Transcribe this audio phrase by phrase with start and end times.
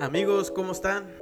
[0.00, 1.12] Amigos, ¿cómo están?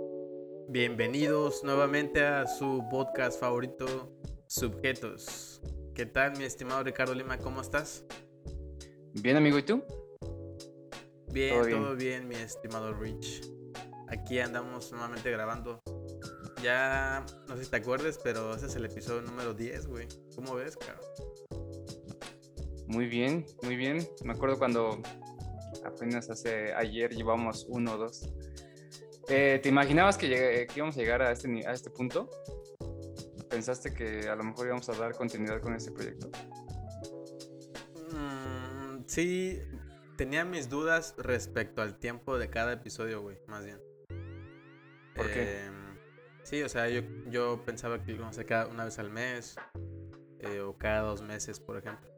[0.68, 4.12] Bienvenidos nuevamente a su podcast favorito,
[4.48, 5.62] Subjetos.
[5.94, 7.38] ¿Qué tal, mi estimado Ricardo Lima?
[7.38, 8.04] ¿Cómo estás?
[9.14, 9.82] Bien, amigo, ¿y tú?
[11.32, 13.50] Bien, todo bien, mi estimado Rich.
[14.08, 15.80] Aquí andamos nuevamente grabando.
[16.62, 20.06] Ya, no sé si te acuerdes, pero ese es el episodio número 10, güey.
[20.34, 21.00] ¿Cómo ves, caro?
[22.86, 24.06] Muy bien, muy bien.
[24.22, 25.00] Me acuerdo cuando
[25.82, 28.28] apenas hace ayer llevamos uno o dos.
[29.28, 32.30] Eh, ¿Te imaginabas que, íbamos a llegar a este, a este punto?
[33.50, 36.30] ¿Pensaste que a lo mejor íbamos a dar continuidad con este proyecto?
[38.12, 39.60] Mm, sí,
[40.16, 43.80] tenía mis dudas respecto al tiempo de cada episodio, güey, más bien.
[45.14, 45.64] ¿Por qué?
[45.64, 45.98] Em,
[46.44, 49.56] sí, o sea, yo, yo pensaba que íbamos a cada una vez al mes
[50.40, 52.10] eh, o cada dos meses, por ejemplo.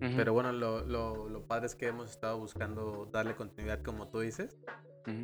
[0.00, 4.18] Pero bueno, lo, lo, lo, padre es que hemos estado buscando darle continuidad, como tú
[4.18, 4.56] dices.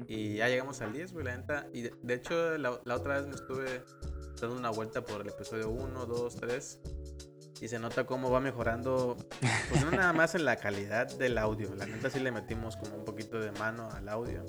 [0.06, 1.66] Y ya llegamos al 10, güey, la neta.
[1.72, 3.82] Y de, hecho, la, la, otra vez me estuve
[4.40, 6.80] dando una vuelta por el episodio 1, 2, 3.
[7.60, 9.16] Y se nota cómo va mejorando,
[9.68, 11.74] pues no nada más en la calidad del audio.
[11.74, 14.44] La neta sí le metimos como un poquito de mano al audio.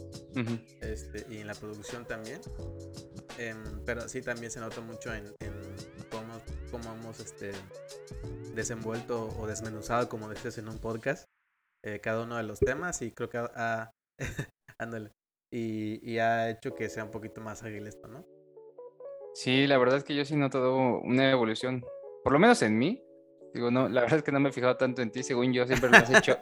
[0.82, 2.42] este, y en la producción también.
[3.38, 5.54] Em, pero sí también se nota mucho en, en
[6.12, 6.40] cómo,
[6.72, 7.52] cómo hemos este,
[8.54, 11.26] desenvuelto o desmenuzado, como decías en un podcast,
[11.84, 13.92] eh, cada uno de los temas y creo que ha,
[14.78, 15.12] ándale,
[15.52, 18.26] y, ha hecho que sea un poquito más ágil esto, ¿no?
[19.34, 21.84] Sí, la verdad es que yo sí noto una evolución,
[22.24, 23.04] por lo menos en mí.
[23.54, 25.66] Digo, no, la verdad es que no me he fijado tanto en ti, según yo
[25.66, 26.38] siempre lo has hecho.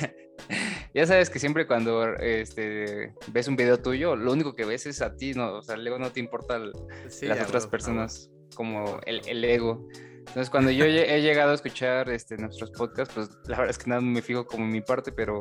[0.94, 5.02] ya sabes que siempre cuando este, ves un video tuyo, lo único que ves es
[5.02, 5.54] a ti, ¿no?
[5.54, 9.88] O sea, luego no te importa las otras personas como el, el, ego.
[10.28, 13.88] Entonces, cuando yo he llegado a escuchar este, nuestros podcasts, pues la verdad es que
[13.88, 15.40] nada me fijo como en mi parte, pero,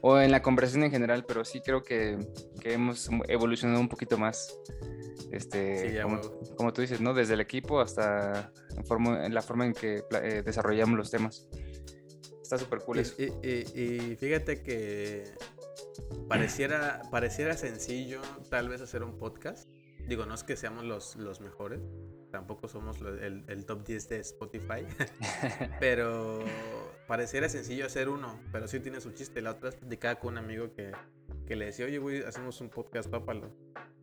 [0.00, 2.18] o en la conversación en general, pero sí creo que,
[2.60, 4.58] que hemos evolucionado un poquito más,
[5.30, 6.02] este,
[6.56, 7.12] como, tú dices, ¿no?
[7.12, 11.46] Desde el equipo hasta en, forma, en la forma en que eh, desarrollamos los temas.
[12.42, 13.14] Está súper cool eso.
[13.18, 15.24] Y, y, fíjate que
[16.28, 18.20] pareciera, pareciera sencillo
[18.50, 19.68] tal vez hacer un podcast.
[20.06, 21.80] Digo, no es que seamos los, los mejores,
[22.34, 24.84] tampoco somos el, top 10 de Spotify,
[25.78, 26.40] pero
[27.06, 29.40] pareciera sencillo hacer uno, pero sí tiene su chiste.
[29.40, 30.90] La otra vez platicaba con un amigo que,
[31.46, 33.54] que le decía, oye, güey, hacemos un podcast, papalo.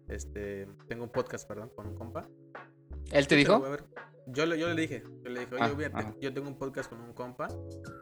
[0.08, 2.30] Este, tengo un podcast, perdón, con un compa.
[3.12, 3.62] ¿Él te dijo?
[4.28, 7.02] Yo le, yo le dije, yo le dije, oye, ah, yo tengo un podcast con
[7.02, 7.48] un compa,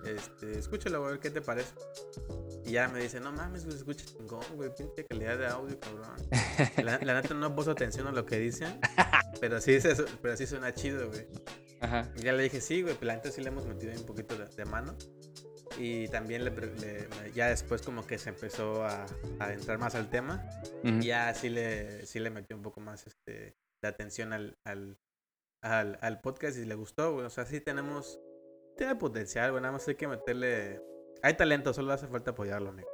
[0.05, 1.73] este, escúchalo, a ver qué te parece.
[2.65, 6.15] Y ya me dice, no mames, güey, escucha chingón, güey, pinche calidad de audio, cabrón.
[6.83, 8.79] La, la neta no puso atención a lo que dicen,
[9.41, 9.79] pero sí,
[10.21, 11.25] pero sí suena chido, güey.
[11.81, 12.11] Ajá.
[12.17, 14.35] Y ya le dije, sí, güey, pues la neta sí le hemos metido un poquito
[14.37, 14.95] de, mano.
[15.77, 16.51] Y también le,
[17.33, 19.05] ya después como que se empezó a,
[19.39, 20.45] a entrar más al tema.
[20.83, 24.99] Y ya sí le, sí le metió un poco más este, de atención al, al,
[25.61, 27.25] al, al podcast y le gustó, güey.
[27.25, 28.19] O sea, sí tenemos,
[28.77, 29.61] tiene potencial, güey.
[29.61, 30.81] Nada más hay que meterle...
[31.21, 32.87] Hay talento, solo hace falta apoyarlo, amigo.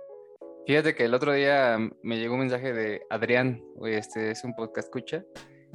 [0.65, 4.55] Fíjate que el otro día me llegó un mensaje de Adrián, güey, este es un
[4.55, 5.23] podcast escucha.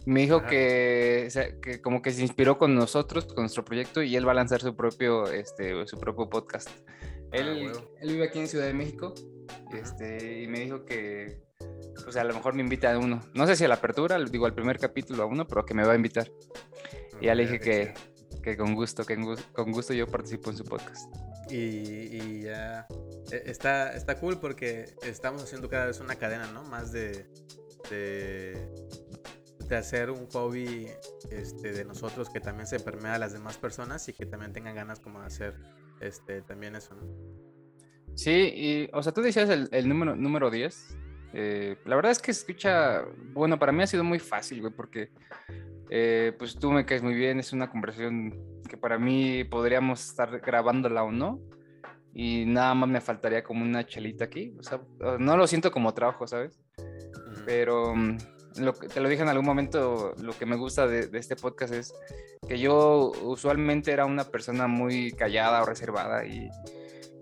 [0.04, 1.28] Me dijo que,
[1.62, 4.60] que, como que se inspiró con nosotros, con nuestro proyecto, y él va a lanzar
[4.60, 6.68] su propio, este, su propio podcast.
[6.88, 7.70] Ah, él,
[8.00, 9.14] él, vive aquí en Ciudad de México,
[9.72, 11.40] este, y me dijo que,
[12.04, 13.20] pues a lo mejor me invita a uno.
[13.34, 15.84] No sé si a la apertura, digo al primer capítulo a uno, pero que me
[15.84, 16.30] va a invitar.
[17.20, 17.94] Y ya le dije que,
[18.42, 19.16] que con gusto, que
[19.52, 21.08] con gusto yo participo en su podcast.
[21.50, 22.86] Y, ya
[23.30, 26.62] e, está, está cool porque estamos haciendo cada vez una cadena, ¿no?
[26.64, 27.26] Más de,
[27.90, 28.68] de,
[29.76, 30.88] hacer un hobby
[31.30, 34.74] este, de nosotros que también se permea a las demás personas y que también tengan
[34.74, 35.54] ganas como de hacer
[36.00, 37.02] este, también eso, ¿no?
[38.16, 40.96] Sí, y, o sea, tú decías el, el número, número 10
[41.32, 45.10] eh, la verdad es que escucha, bueno, para mí ha sido muy fácil, güey, porque
[45.88, 50.40] eh, pues tú me caes muy bien, es una conversación que para mí podríamos estar
[50.40, 51.40] grabándola o no,
[52.12, 54.80] y nada más me faltaría como una chelita aquí, o sea,
[55.18, 56.60] no lo siento como trabajo, ¿sabes?
[57.46, 58.18] Pero mm,
[58.56, 61.72] lo te lo dije en algún momento, lo que me gusta de, de, este podcast
[61.72, 61.94] es
[62.48, 66.48] que yo usualmente era una persona muy callada o reservada y,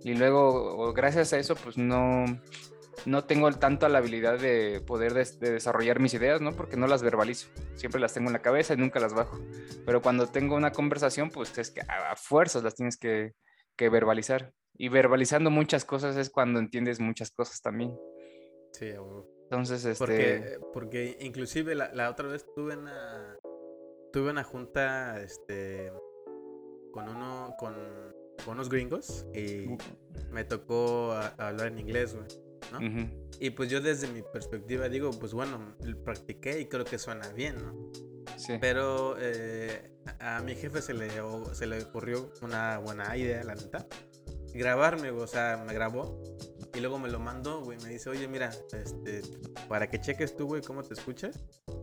[0.02, 2.24] y luego gracias a eso pues no
[3.06, 6.52] no tengo tanto la habilidad de poder desarrollar mis ideas, ¿no?
[6.52, 7.48] Porque no las verbalizo.
[7.74, 9.38] Siempre las tengo en la cabeza y nunca las bajo.
[9.84, 13.34] Pero cuando tengo una conversación, pues es que a, fuerzas las tienes que,
[13.78, 14.52] verbalizar.
[14.74, 17.96] Y verbalizando muchas cosas es cuando entiendes muchas cosas también.
[18.72, 18.92] Sí,
[19.44, 19.98] Entonces, este...
[19.98, 23.36] Porque, porque inclusive la, otra vez tuve una...
[24.12, 25.92] Tuve una junta, este...
[26.92, 27.54] Con uno...
[27.58, 27.74] Con,
[28.46, 29.66] unos gringos y
[30.30, 32.47] me tocó hablar en inglés, güey.
[32.72, 32.78] ¿No?
[33.40, 37.56] Y pues yo desde mi perspectiva digo, pues bueno, practiqué y creo que suena bien,
[37.58, 37.90] ¿no?
[38.36, 38.54] Sí.
[38.60, 41.10] Pero eh, a mi jefe se le,
[41.52, 43.86] se le ocurrió una buena idea, la neta.
[44.54, 46.22] Grabarme, o sea, me grabó
[46.74, 47.78] y luego me lo mandó, güey.
[47.82, 49.22] Me dice, oye, mira, este,
[49.68, 51.38] para que cheques tú, güey, cómo te escuchas.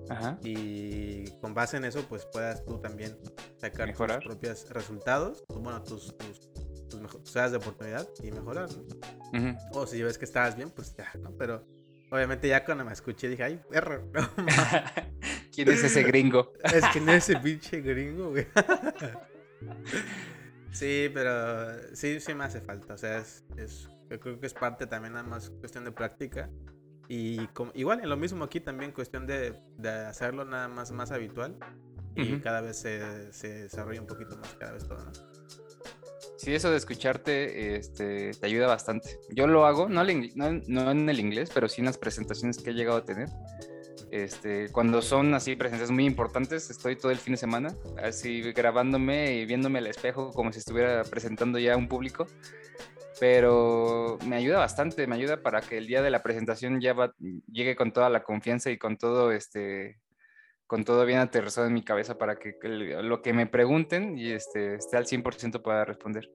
[0.10, 0.38] Ajá.
[0.44, 3.18] Y con base en eso, pues puedas tú también
[3.58, 5.44] sacar tus propios resultados.
[5.50, 6.50] Bueno, tus, tus,
[7.00, 9.58] tus de oportunidad y mejorar, ¿no?
[9.72, 11.32] O si ves que estabas bien, pues ya, ¿no?
[11.38, 11.66] Pero
[12.10, 14.10] obviamente ya cuando me escuché dije, ay, perro.
[15.54, 16.54] ¿Quién es ese gringo?
[16.64, 18.48] es que no es ese pinche gringo, güey.
[20.72, 22.94] sí, pero sí, sí me hace falta.
[22.94, 26.50] O sea, es, es yo creo que es parte también nada más cuestión de práctica.
[27.08, 31.12] Y como, igual en lo mismo aquí también cuestión de, de hacerlo nada más, más
[31.12, 31.58] habitual.
[32.18, 35.12] Y cada vez se, se, desarrolla un poquito más, cada vez todo, ¿no?
[36.38, 39.20] Sí, eso de escucharte este, te ayuda bastante.
[39.30, 42.72] Yo lo hago, no, no, no, en el inglés, pero sí en las presentaciones que
[42.72, 43.30] he llegado a tener.
[44.12, 49.36] Este, cuando son así presentaciones muy importantes, estoy todo el fin de semana, así grabándome
[49.36, 52.28] y viéndome al espejo como si estuviera presentando ya a un público
[53.20, 56.96] pero me ayuda bastante, me ayuda para que el día de la presentación ya
[57.52, 60.00] llegue con toda la confianza y con todo este
[60.68, 64.76] con todo bien aterrizado en mi cabeza para que, lo que me pregunten y este
[64.76, 66.30] esté al 100% para responder.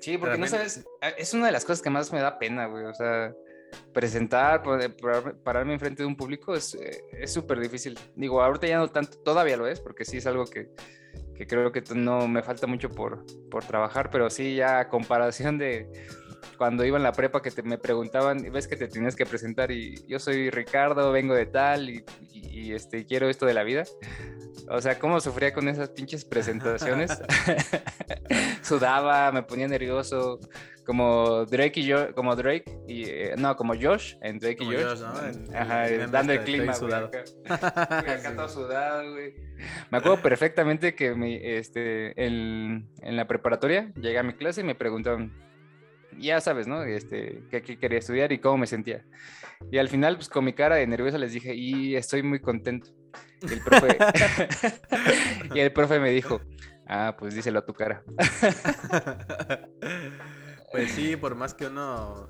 [0.00, 0.84] Sí, porque no sabes,
[1.16, 3.32] es una de las cosas que más me da pena, güey, o sea,
[3.92, 4.62] presentar,
[5.44, 6.76] pararme enfrente de un público es
[7.26, 7.98] súper difícil.
[8.16, 10.70] Digo, ahorita ya no tanto, todavía lo es, porque sí es algo que,
[11.34, 15.58] que creo que no me falta mucho por, por trabajar, pero sí ya a comparación
[15.58, 15.88] de
[16.58, 19.70] cuando iba en la prepa que te, me preguntaban, ves que te tienes que presentar
[19.70, 23.84] y yo soy Ricardo, vengo de tal y, y, este, quiero esto de la vida.
[24.68, 27.10] O sea, cómo sufría con esas pinches presentaciones.
[28.62, 30.38] Sudaba, me ponía nervioso,
[30.84, 35.02] como Drake y yo, como Drake y eh, no, como Josh en Drake y Josh.
[35.54, 37.10] Ajá, dando el clima, sudado.
[37.48, 39.34] acá, todo sudado, güey.
[39.90, 44.64] Me acuerdo perfectamente que me, este, en, en la preparatoria llegué a mi clase y
[44.64, 45.32] me preguntaban,
[46.18, 46.82] ya sabes, ¿no?
[46.82, 49.04] Este, qué, quería estudiar y cómo me sentía.
[49.70, 52.90] Y al final, pues con mi cara de nerviosa les dije, y estoy muy contento.
[53.42, 53.98] Y el profe,
[55.54, 56.40] y el profe me dijo,
[56.88, 58.02] ah, pues díselo a tu cara.
[60.72, 62.28] pues sí, por más que uno...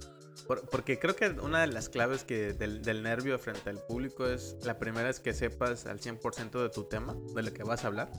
[0.70, 4.56] porque creo que una de las claves que del, del, nervio frente al público es,
[4.64, 7.88] la primera es que sepas al 100% de tu tema, de lo que vas a
[7.88, 8.11] hablar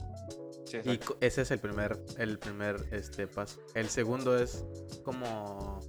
[0.72, 3.60] y ese es el primer, el primer este, paso.
[3.74, 4.64] El segundo es
[5.04, 5.80] como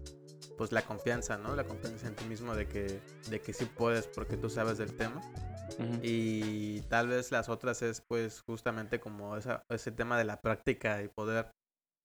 [0.58, 1.56] pues la confianza, ¿no?
[1.56, 4.96] La confianza en ti mismo de que, de que sí puedes porque tú sabes del
[4.96, 5.22] tema.
[6.02, 11.02] Y tal vez las otras es pues justamente como esa, ese tema de la práctica
[11.02, 11.52] y poder,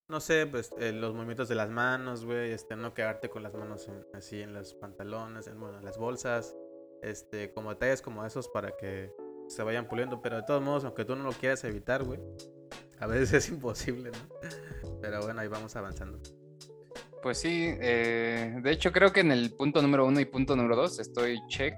[0.09, 3.55] no sé, pues eh, los movimientos de las manos, güey, este, no quedarte con las
[3.55, 6.57] manos así en los pantalones, en, bueno, en las bolsas,
[7.03, 9.13] este, como detalles como esos para que
[9.47, 12.21] se vayan puliendo, pero de todos modos, aunque tú no lo quieras evitar, güey,
[13.01, 14.51] a veces es imposible, ¿no?
[15.01, 16.21] Pero bueno, ahí vamos avanzando.
[17.23, 20.77] Pues sí, eh, de hecho creo que en el punto número uno y punto número
[20.77, 21.75] dos estoy check.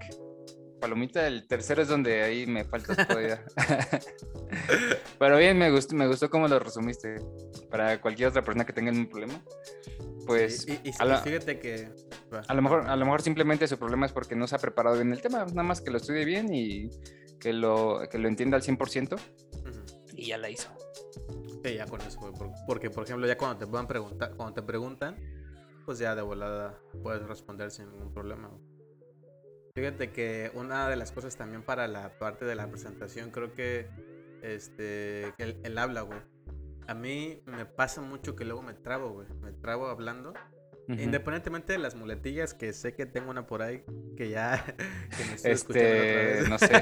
[0.80, 3.44] Palomita, el tercero es donde ahí me falta todavía.
[5.18, 7.18] Pero bien, me gustó, me gustó cómo lo resumiste.
[7.70, 9.40] Para cualquier otra persona que tenga un problema,
[10.26, 10.66] pues...
[10.68, 11.88] y, fíjate que...
[12.48, 14.96] A lo, mejor, a lo mejor simplemente su problema es porque no se ha preparado
[14.96, 16.90] bien el tema, nada más que lo estudie bien y
[17.38, 19.18] que lo, que lo entienda al 100%
[20.14, 20.70] y ya la hizo.
[21.62, 22.18] Sí, ya con eso,
[22.66, 25.16] Porque, por ejemplo, ya cuando te puedan preguntar, cuando te preguntan,
[25.84, 28.50] pues ya de volada puedes responder sin ningún problema.
[29.74, 33.88] Fíjate que una de las cosas también para la parte de la presentación, creo que
[34.42, 36.20] este el, habla, güey.
[36.88, 39.28] A mí me pasa mucho que luego me trabo, güey.
[39.40, 40.34] Me trabo hablando.
[40.98, 43.84] Independientemente de las muletillas, que sé que tengo una por ahí,
[44.16, 44.64] que ya
[45.16, 46.74] que me estoy este, No sé.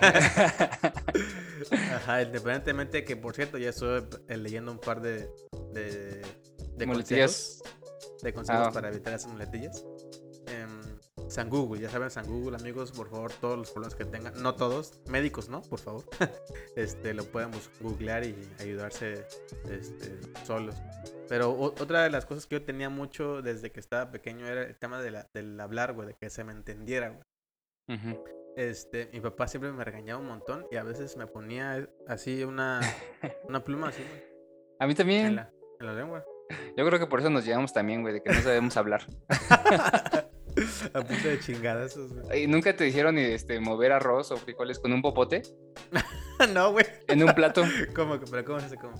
[1.94, 5.28] Ajá, independientemente que, por cierto, ya estoy eh, leyendo un par de,
[5.72, 6.22] de,
[6.76, 7.62] de consejos,
[8.22, 8.72] de consejos ah.
[8.72, 9.84] para evitar esas muletillas.
[11.30, 14.56] San Google, ya saben, San Google, amigos, por favor, todos los problemas que tengan, no
[14.56, 15.62] todos, médicos, ¿no?
[15.62, 16.04] Por favor,
[16.76, 19.24] este, lo pueden googlear y ayudarse
[19.70, 20.74] este, solos.
[21.28, 24.76] Pero otra de las cosas que yo tenía mucho desde que estaba pequeño era el
[24.76, 28.18] tema de la, del hablar, güey, de que se me entendiera, güey.
[28.56, 32.80] Este, mi papá siempre me regañaba un montón y a veces me ponía así una,
[33.48, 34.02] una pluma así,
[34.80, 35.26] A mí también.
[35.26, 36.24] En la, en la lengua.
[36.76, 39.06] Yo creo que por eso nos llevamos también, güey, de que no sabemos hablar.
[40.94, 41.98] a punto de chingadas.
[42.34, 45.42] ¿Y nunca te dijeron este, mover arroz o frijoles con un popote?
[46.54, 46.86] no, güey.
[47.08, 47.64] En un plato.
[47.94, 48.18] ¿Cómo?
[48.18, 48.94] ¿Pero cómo se cómo?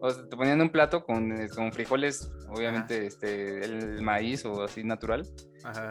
[0.00, 4.62] O sea, te ponían un plato con, eh, con frijoles, obviamente, este, el maíz o
[4.62, 5.26] así natural.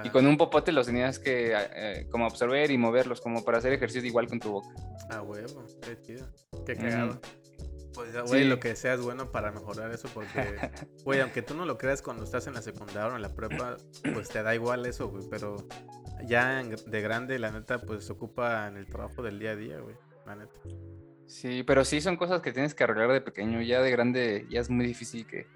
[0.03, 3.73] Y con un popote los tenías que eh, como absorber y moverlos, como para hacer
[3.73, 4.69] ejercicio igual con tu boca.
[5.09, 6.27] Ah, huevo, qué chido.
[6.63, 7.19] Qué cagado.
[7.93, 10.29] Pues, güey, lo que sea es bueno para mejorar eso, porque,
[11.03, 13.77] güey, aunque tú no lo creas cuando estás en la secundaria o en la prepa,
[14.13, 15.57] pues te da igual eso, güey, pero
[16.25, 19.79] ya de grande, la neta, pues se ocupa en el trabajo del día a día,
[19.79, 19.95] güey,
[20.25, 20.59] la neta.
[21.27, 23.61] Sí, pero sí son cosas que tienes que arreglar de pequeño.
[23.61, 25.47] Ya de grande ya es muy difícil que,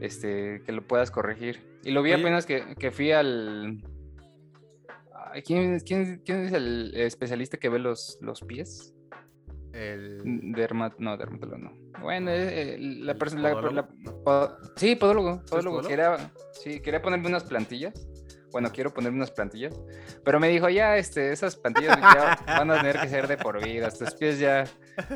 [0.00, 1.78] este, que lo puedas corregir.
[1.84, 3.82] Y lo vi apenas que, que, fui al...
[5.44, 8.94] ¿quién, quién, quién, es el especialista que ve los, los pies?
[9.78, 10.52] El...
[10.52, 10.98] Dermat...
[10.98, 12.00] No, dermatólogo no.
[12.00, 13.50] Bueno, eh, la persona...
[14.76, 15.42] Sí, podólogo.
[15.48, 15.82] podólogo.
[15.82, 18.08] Quería, sí, quería ponerme unas plantillas
[18.50, 19.74] bueno, quiero ponerme unas plantillas,
[20.24, 23.62] pero me dijo, ya, este, esas plantillas ya van a tener que ser de por
[23.62, 24.64] vida, tus pies ya,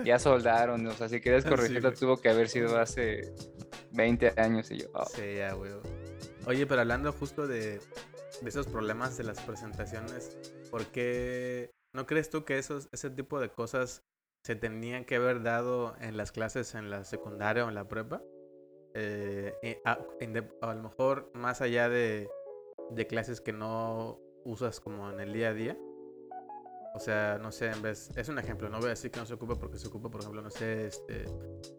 [0.04, 3.34] ya soldaron, o sea, si quieres corregirlo tuvo que haber sido hace
[3.92, 5.06] 20 años y yo, oh".
[5.06, 5.72] Sí, ya, güey.
[6.46, 7.80] Oye, pero hablando justo de,
[8.40, 10.36] de esos problemas de las presentaciones,
[10.70, 14.02] ¿por qué no crees tú que esos, ese tipo de cosas
[14.42, 18.22] se tenían que haber dado en las clases en la secundaria o en la prepa?
[18.94, 19.98] Eh, a,
[20.60, 22.28] a lo mejor más allá de
[22.94, 25.78] de clases que no usas como en el día a día.
[26.94, 28.10] O sea, no sé, en vez...
[28.16, 30.20] Es un ejemplo, no voy a decir que no se ocupa porque se ocupa, por
[30.20, 31.24] ejemplo, no sé, este...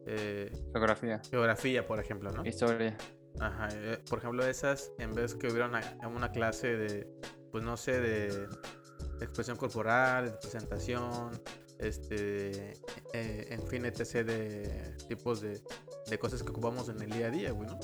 [0.07, 1.21] Eh, geografía.
[1.29, 2.43] Geografía, por ejemplo, ¿no?
[2.43, 2.97] Historia.
[3.39, 7.07] Ajá, eh, por ejemplo, esas, en vez que hubiera una, una clase de,
[7.51, 8.47] pues no sé, de
[9.21, 11.31] expresión corporal, de presentación,
[11.83, 12.73] este,
[13.13, 14.25] eh, en fin, etc.
[14.25, 15.61] de tipos de,
[16.09, 17.79] de, cosas que ocupamos en el día a día, güey, ¿no?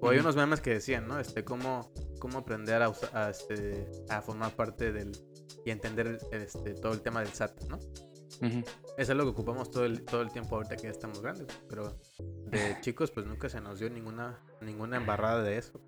[0.00, 1.18] O hay unos memes que decían, ¿no?
[1.18, 5.12] Este, cómo, cómo aprender a, a, este, a formar parte del
[5.64, 7.78] y entender este, todo el tema del SAT, ¿no?
[8.96, 11.46] Eso es lo que ocupamos todo el, todo el tiempo ahorita que ya estamos grandes,
[11.68, 12.00] pero
[12.46, 15.80] de chicos pues nunca se nos dio ninguna, ninguna embarrada de eso.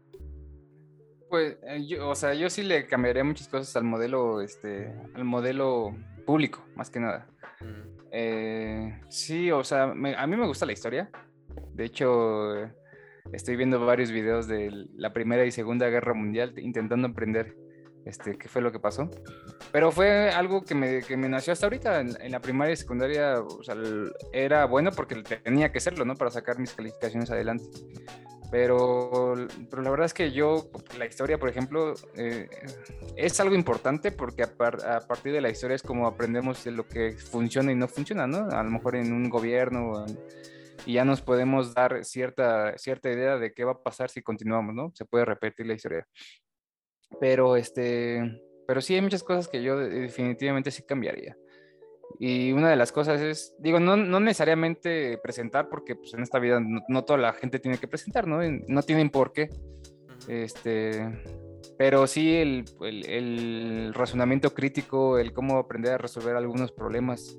[1.30, 5.24] Pues, eh, yo, o sea, yo sí le cambiaría muchas cosas al modelo, este, al
[5.24, 7.26] modelo público, más que nada.
[8.12, 11.10] Eh, sí, o sea, a mí me gusta la historia.
[11.72, 12.54] De hecho,
[13.32, 17.56] estoy viendo varios videos de la Primera y Segunda Guerra Mundial intentando aprender
[18.04, 19.10] este, qué fue lo que pasó.
[19.72, 22.00] Pero fue algo que me, que me nació hasta ahorita.
[22.00, 23.76] En, la primaria y secundaria o sea,
[24.32, 26.14] era bueno porque tenía que serlo, ¿no?
[26.14, 27.64] Para sacar mis calificaciones adelante.
[28.52, 29.34] Pero,
[29.70, 32.50] pero la verdad es que yo, la historia, por ejemplo, eh,
[33.16, 36.86] es algo importante porque a, a, partir de la historia es como aprendemos de lo
[36.86, 38.50] que funciona y no funciona, ¿no?
[38.50, 40.04] A lo mejor en un gobierno
[40.84, 44.74] y ya nos podemos dar cierta, cierta idea de qué va a pasar si continuamos,
[44.74, 44.92] ¿no?
[44.94, 46.06] Se puede repetir la historia.
[47.20, 51.38] Pero, este, pero sí hay muchas cosas que yo definitivamente sí cambiaría.
[52.18, 56.38] Y una de las cosas es, digo, no, no necesariamente presentar, porque pues, en esta
[56.38, 58.40] vida no, toda la gente tiene que presentar, ¿no?
[58.68, 59.50] No tienen por qué.
[60.28, 61.08] Este,
[61.76, 67.36] pero sí el, el, el, razonamiento crítico, el cómo aprender a resolver algunos problemas,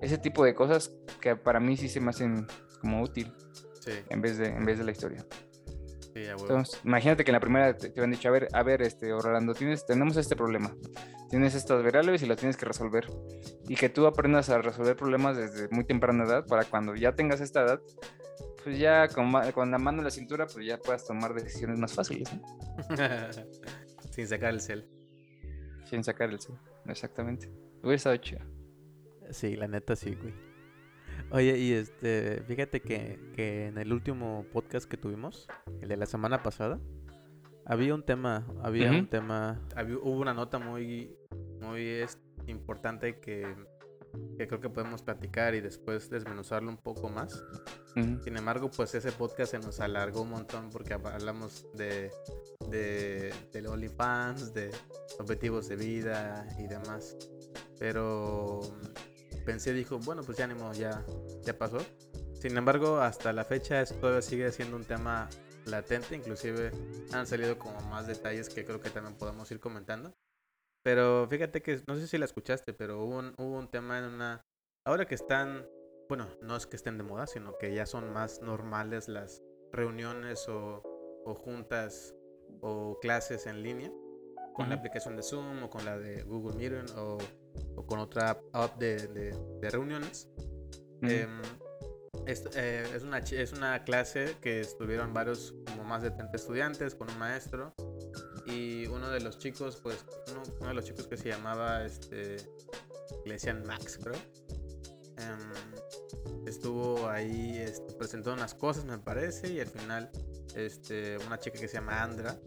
[0.00, 2.46] ese tipo de cosas que para mí sí se me hacen
[2.80, 3.32] como útil
[3.80, 3.92] sí.
[4.10, 5.24] en, vez de, en vez de la historia.
[6.26, 9.12] Entonces, imagínate que en la primera te, te, han dicho, a ver, a ver, este,
[9.12, 10.74] Orlando, tienes, tenemos este problema,
[11.30, 13.06] tienes estas variables y las tienes que resolver.
[13.68, 17.40] Y que tú aprendas a resolver problemas desde muy temprana edad para cuando ya tengas
[17.40, 17.80] esta edad,
[18.62, 21.92] pues ya con, con la mano en la cintura, pues ya puedas tomar decisiones más
[21.94, 22.28] fáciles.
[24.10, 24.88] Sin sacar el cel.
[25.84, 26.56] Sin sacar el cel,
[26.86, 27.50] exactamente.
[27.80, 28.40] Hubiera estado chido.
[29.30, 30.47] Sí, la neta sí, güey.
[31.30, 35.46] Oye, y este, fíjate que, que, en el último podcast que tuvimos,
[35.80, 36.80] el de la semana pasada,
[37.66, 39.60] había un tema, había un tema,
[40.02, 41.14] hubo una nota muy,
[41.60, 42.06] muy
[42.46, 43.54] importante que,
[44.38, 47.44] que, creo que podemos platicar y después desmenuzarlo un poco más.
[47.94, 52.10] Sin embargo, pues ese podcast se nos alargó un montón porque hablamos de,
[52.70, 54.70] de, de OnlyFans, de
[55.18, 57.16] objetivos de vida y demás.
[57.78, 58.60] Pero
[59.48, 61.02] pensé, dijo, bueno, pues ya ánimo, ya,
[61.42, 61.78] ya pasó.
[62.34, 65.26] Sin embargo, hasta la fecha esto todavía sigue siendo un tema
[65.64, 66.70] latente, inclusive
[67.14, 70.12] han salido como más detalles que creo que también podemos ir comentando.
[70.82, 74.04] Pero fíjate que, no sé si la escuchaste, pero hubo un, hubo un tema en
[74.04, 74.44] una...
[74.84, 75.66] Ahora que están,
[76.10, 80.46] bueno, no es que estén de moda, sino que ya son más normales las reuniones
[80.50, 80.82] o,
[81.24, 82.14] o juntas
[82.60, 83.90] o clases en línea
[84.52, 87.16] con la aplicación de Zoom o con la de Google Meet o
[87.76, 90.28] o con otra app de, reuniones.
[91.02, 91.40] Em,
[92.26, 97.10] eh, es, una, es una clase que estuvieron varios, como más de 30 estudiantes, con
[97.10, 97.74] un maestro.
[98.46, 100.04] Y uno de los chicos, pues,
[100.60, 102.36] uno, de los chicos que se llamaba, este,
[103.24, 104.16] le decían Max, creo.
[105.18, 110.10] Em, estuvo ahí este, presentando unas cosas, me parece, y al final
[110.54, 112.38] este, una chica que se llama Andra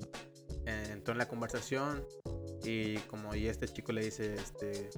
[0.65, 2.05] eh, entró en la conversación
[2.63, 4.89] y como y este chico le dice, este,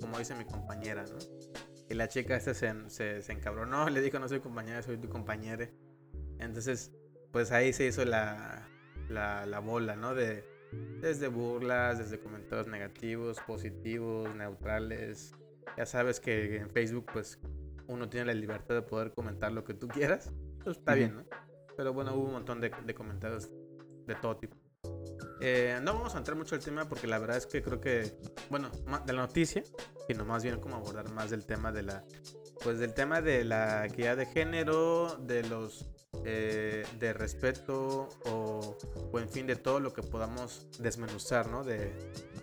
[0.00, 1.18] como, dice mi compañera, ¿no?
[1.88, 5.08] Y la chica esta se, se, se, encabronó, le dijo, no soy compañera, soy tu
[5.08, 5.68] compañera.
[6.38, 6.92] Entonces,
[7.32, 8.68] pues ahí se hizo la,
[9.08, 10.14] la, la bola, ¿no?
[10.14, 10.44] De,
[11.00, 15.32] desde burlas, desde comentarios negativos, positivos, neutrales.
[15.76, 17.38] Ya sabes que en Facebook, pues,
[17.86, 20.32] uno tiene la libertad de poder comentar lo que tú quieras.
[20.64, 21.24] Pues está bien, ¿no?
[21.76, 23.50] Pero bueno, hubo un montón de, de comentarios
[24.06, 24.56] de todo tipo.
[25.40, 28.18] Eh, no vamos a entrar mucho el tema porque la verdad es que creo que,
[28.48, 28.70] bueno,
[29.04, 29.62] de la noticia,
[30.08, 32.04] sino más bien como abordar más del tema de la,
[32.62, 35.90] pues del tema de la equidad de género, de los,
[36.24, 38.76] eh, de respeto o,
[39.12, 41.64] o, en fin de todo lo que podamos desmenuzar, ¿no?
[41.64, 41.92] De,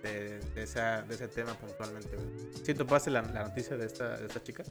[0.03, 2.17] de, esa, de ese tema puntualmente.
[2.63, 4.63] ¿Sí topaste la, la noticia de esta, de esta chica?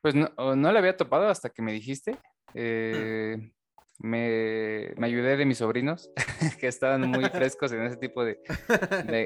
[0.00, 2.18] Pues no, no la había topado hasta que me dijiste.
[2.54, 3.52] Eh,
[3.98, 6.10] me, ayudé de mis sobrinos,
[6.60, 8.40] que estaban muy frescos en ese tipo de,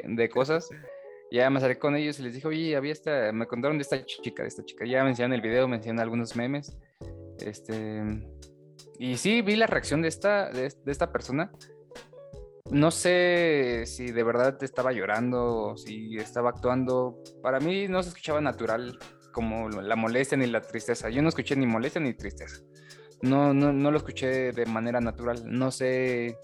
[0.07, 0.69] de, cosas.
[1.31, 4.05] Ya me acerqué con ellos y les dije, oye, había esta, me contaron de esta
[4.05, 4.85] chica, de esta chica.
[4.85, 6.77] Ya me enseñaron el video, me enseñaron algunos memes.
[7.39, 8.03] Este,
[8.99, 11.53] y sí, vi la reacción de esta, de, esta persona.
[12.71, 17.19] No sé si de verdad estaba llorando si estaba actuando.
[17.43, 18.99] Para mí no se escuchaba natural
[19.33, 21.11] como la molestia ni la tristeza.
[21.11, 22.61] Yo no escuché ni molestia ni tristeza
[23.23, 25.43] no, no, no lo escuché de manera natural.
[25.47, 26.39] No sé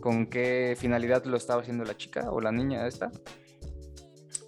[0.00, 3.10] con qué finalidad lo estaba haciendo la chica o la niña esta.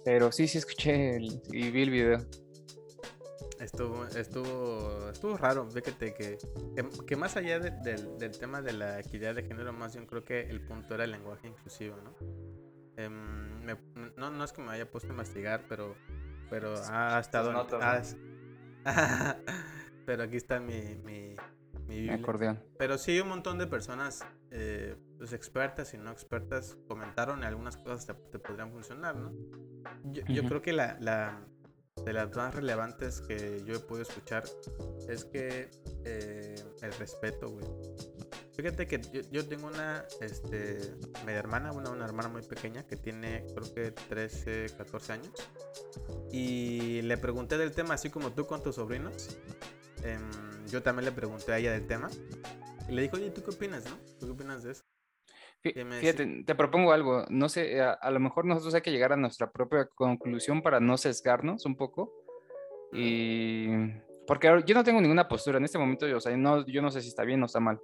[0.05, 1.19] Pero sí, sí escuché
[1.51, 2.19] y vi el video.
[3.59, 6.37] Estuvo, estuvo, estuvo raro, fíjate que,
[7.05, 10.61] que, más allá del tema de la equidad de género, más bien creo que el
[10.61, 12.15] punto era el lenguaje inclusivo, ¿no?
[12.95, 13.65] Em,
[14.15, 15.93] no, no es que me haya puesto a investigar, pero,
[16.49, 17.51] pero ha estado...
[20.05, 21.35] pero aquí está mi, mi,
[22.09, 22.63] acordeón.
[22.77, 28.05] Pero sí, un montón de personas, eh, pues expertas y no expertas, comentaron algunas cosas
[28.05, 29.33] que te, podrían funcionar, ¿no?
[30.03, 31.41] Yo, creo que la, la,
[32.05, 34.43] de las más relevantes que yo he podido escuchar
[35.07, 35.69] es que
[36.05, 37.65] eh, el respeto, güey.
[38.53, 38.99] Fíjate que
[39.31, 40.79] yo, tengo una este,
[41.25, 45.31] media hermana, una, una hermana muy pequeña que tiene creo que 13, 14 años.
[46.29, 49.39] Y le pregunté del tema así como tú con tus sobrinos.
[50.03, 50.17] Eh,
[50.69, 52.09] yo también le pregunté a ella del tema
[52.87, 53.97] y le dijo, oye, ¿tú qué opinas, no?
[54.19, 54.83] ¿Tú qué opinas de eso?
[55.61, 57.25] Fíjate, te propongo algo.
[57.29, 60.97] No sé, a, lo mejor nosotros hay que llegar a nuestra propia conclusión para no
[60.97, 62.13] sesgarnos un poco.
[62.93, 63.67] Y.
[64.25, 66.91] Porque yo no tengo ninguna postura en este momento, yo, o sea, no, yo no
[66.91, 67.81] sé si está bien o está mal.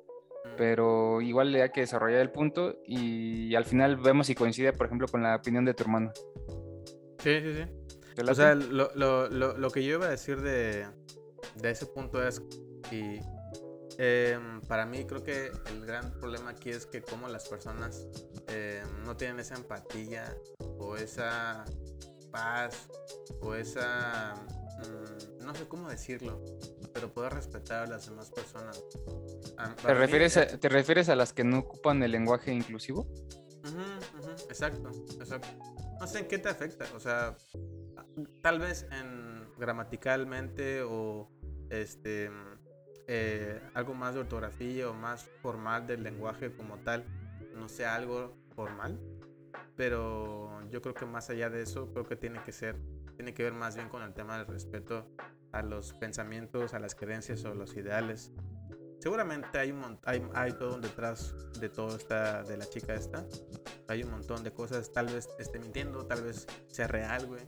[0.57, 4.85] Pero igual le hay que desarrollar el punto y al final vemos si coincide, por
[4.85, 6.11] ejemplo, con la opinión de tu hermano.
[7.19, 8.21] Sí, sí, sí.
[8.21, 10.85] O sea, lo, lo, lo, lo, que yo iba a decir de,
[11.55, 12.41] de ese punto es
[12.91, 13.19] y
[13.97, 18.07] em, para mí creo que el gran problema aquí es que como las personas
[18.47, 20.35] em, no tienen esa empatía
[20.79, 21.65] o esa
[22.31, 22.89] paz
[23.41, 24.35] o esa...
[24.35, 26.43] Mm, no sé cómo decirlo,
[26.93, 28.83] pero poder respetar a las demás personas.
[29.81, 33.07] ¿Te refieres, a, ¿Te refieres a las que no ocupan el lenguaje inclusivo?
[34.49, 35.47] exacto, exacto.
[35.99, 37.37] No sé en qué te afecta, o sea,
[38.41, 41.29] tal vez en gramaticalmente o
[41.69, 42.29] este
[43.07, 47.05] eh, algo más de ortografía o más formal del lenguaje como tal,
[47.53, 48.99] no sea algo formal,
[49.75, 52.77] pero yo creo que más allá de eso, creo que tiene que ser,
[53.15, 55.07] tiene que ver más bien con el tema del respeto
[55.51, 58.31] a los pensamientos, a las creencias o los ideales.
[58.99, 63.23] Seguramente hay, un, hay, hay todo detrás de todo esta, de la chica esta.
[63.87, 67.43] Hay un montón de cosas, tal vez esté mintiendo, tal vez sea real, güey.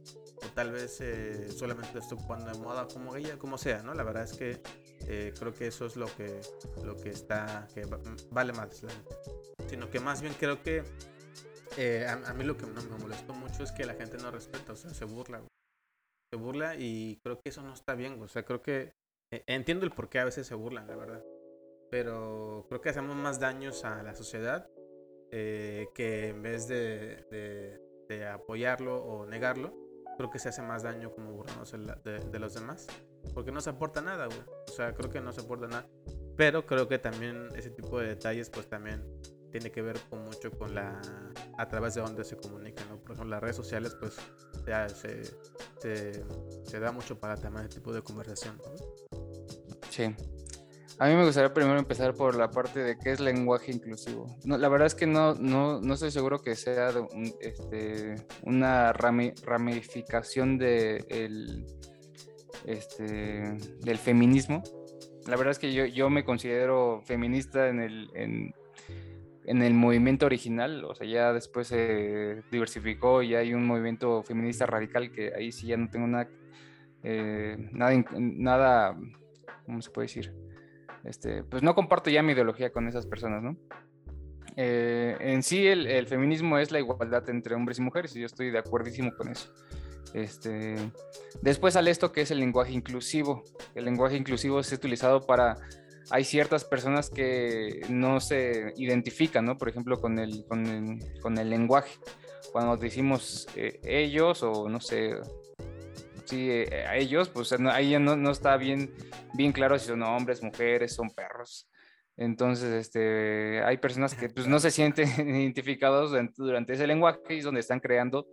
[0.54, 3.94] Tal vez eh, solamente esté ocupando de moda como ella, como sea, ¿no?
[3.94, 4.62] La verdad es que
[5.10, 6.42] eh, creo que eso es lo que,
[6.84, 7.84] lo que está, que
[8.30, 8.84] vale más,
[9.70, 10.84] sino que más bien creo que
[11.78, 14.76] eh, a, mí lo que me molestó mucho es que la gente no respeta, o
[14.76, 15.42] sea, se burla,
[16.30, 18.94] se burla y creo que eso no está bien, o sea, creo que
[19.32, 21.24] eh, entiendo el por qué a veces se burlan, la verdad,
[21.90, 24.70] pero creo que hacemos más daños a la sociedad
[25.30, 27.80] que en vez de,
[28.34, 29.87] apoyarlo o negarlo,
[30.18, 31.72] creo que se hace más daño como burlarnos
[32.04, 32.88] de, de los demás.
[33.34, 34.42] Porque no se aporta nada, güey.
[34.68, 35.88] O sea, creo que no se aporta nada.
[36.36, 39.04] Pero creo que también ese tipo de detalles, pues también
[39.52, 41.02] tiene que ver con mucho con la.
[41.58, 42.98] a través de donde se comunica, ¿no?
[43.00, 44.18] Por ejemplo, las redes sociales, pues
[44.68, 45.24] ya se,
[45.80, 48.62] se, da mucho para tener ese tipo de conversación.
[49.90, 50.16] Sí.
[51.00, 54.36] A mí me gustaría primero empezar por la parte de qué es lenguaje inclusivo.
[54.46, 56.92] La verdad es que no, no, no estoy seguro que sea
[57.40, 61.06] este, una ramificación de
[62.66, 64.64] este, del feminismo.
[65.28, 68.56] La verdad es que yo, yo me considero feminista en el, en,
[69.46, 74.66] en el movimiento original, o sea, ya después se diversificó y hay un movimiento feminista
[74.66, 76.30] radical que ahí sí ya no tengo nada,
[77.04, 78.98] eh, nada, nada,
[79.66, 80.47] ¿cómo se puede decir?
[81.08, 83.56] Este, pues no comparto ya mi ideología con esas personas, ¿no?
[84.58, 88.50] Eh, en sí el, feminismo es la igualdad entre hombres y mujeres y yo estoy
[88.50, 89.54] de acuerdísimo con eso.
[90.14, 90.76] Este,
[91.42, 93.44] después sale esto que es el lenguaje inclusivo.
[93.76, 95.58] El lenguaje inclusivo es utilizado para
[96.10, 99.58] hay ciertas personas que no se identifican, ¿no?
[99.58, 102.00] Por ejemplo, con el, con el, con el lenguaje.
[102.52, 105.16] Cuando decimos eh, ellos o no sé,
[106.28, 108.94] sí, eh, a ellos, pues ahí no, no, está bien,
[109.34, 111.68] bien claro si son hombres, mujeres, son perros.
[112.18, 117.46] Entonces, este, hay personas que pues, no se sienten identificados durante ese lenguaje y es
[117.46, 118.28] donde están creando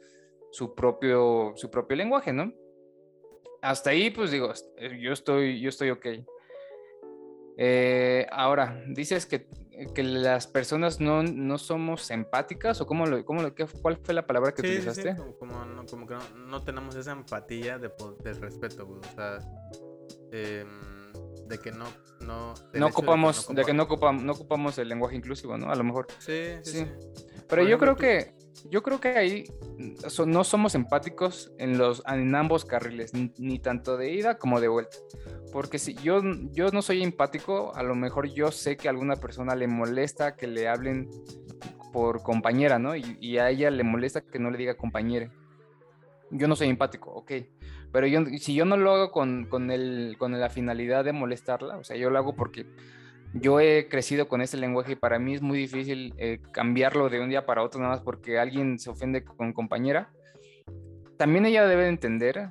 [0.50, 2.52] su propio, su propio lenguaje, ¿no?
[3.60, 4.52] Hasta ahí, pues digo,
[5.00, 6.06] yo estoy, yo estoy ok.
[7.56, 9.46] Eh, ahora, dices que,
[9.94, 14.26] que las personas no, no, somos empáticas o cómo lo, cómo lo, cuál fue la
[14.26, 15.14] palabra que utilizaste?
[15.14, 17.90] Sí, como, no, como, que no, tenemos esa empatía de,
[18.22, 19.38] de respeto, o sea,
[20.32, 20.64] eh,
[21.46, 21.86] de que no
[22.24, 25.70] no, no ocupamos de que no, ocupamos, no ocupamos el lenguaje inclusivo, ¿no?
[25.70, 26.06] A lo mejor.
[26.18, 26.78] Sí, sí.
[26.78, 26.86] sí.
[27.48, 28.34] Pero yo creo que
[28.70, 29.44] yo creo que ahí
[30.26, 34.96] no somos empáticos en los en ambos carriles, ni, tanto de ida como de vuelta.
[35.52, 39.16] Porque si yo, yo no soy empático, a lo mejor yo sé que a alguna
[39.16, 41.08] persona le molesta que le hablen
[41.92, 42.96] por compañera, ¿no?
[42.96, 45.30] Y, y a ella le molesta que no le diga compañera.
[46.30, 47.32] Yo no soy empático, ok.
[47.94, 51.76] Pero yo, si yo no lo hago con, con, el, con la finalidad de molestarla,
[51.76, 52.66] o sea, yo lo hago porque
[53.34, 57.20] yo he crecido con ese lenguaje y para mí es muy difícil eh, cambiarlo de
[57.20, 60.10] un día para otro, nada más porque alguien se ofende con compañera.
[61.18, 62.50] También ella debe entender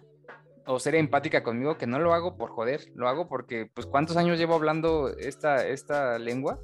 [0.65, 4.17] o ser empática conmigo que no lo hago por joder, lo hago porque, pues, ¿cuántos
[4.17, 6.59] años llevo hablando esta, esta lengua?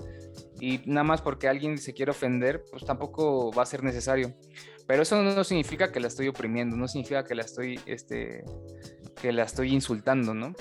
[0.59, 4.33] Y nada más porque alguien se quiere ofender, pues tampoco va a ser necesario.
[4.87, 8.43] Pero eso no significa que la estoy oprimiendo, no significa que la estoy, este,
[9.21, 10.53] que la estoy insultando, ¿no?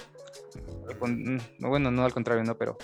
[1.01, 2.77] Mm, bueno, no al contrario, no, pero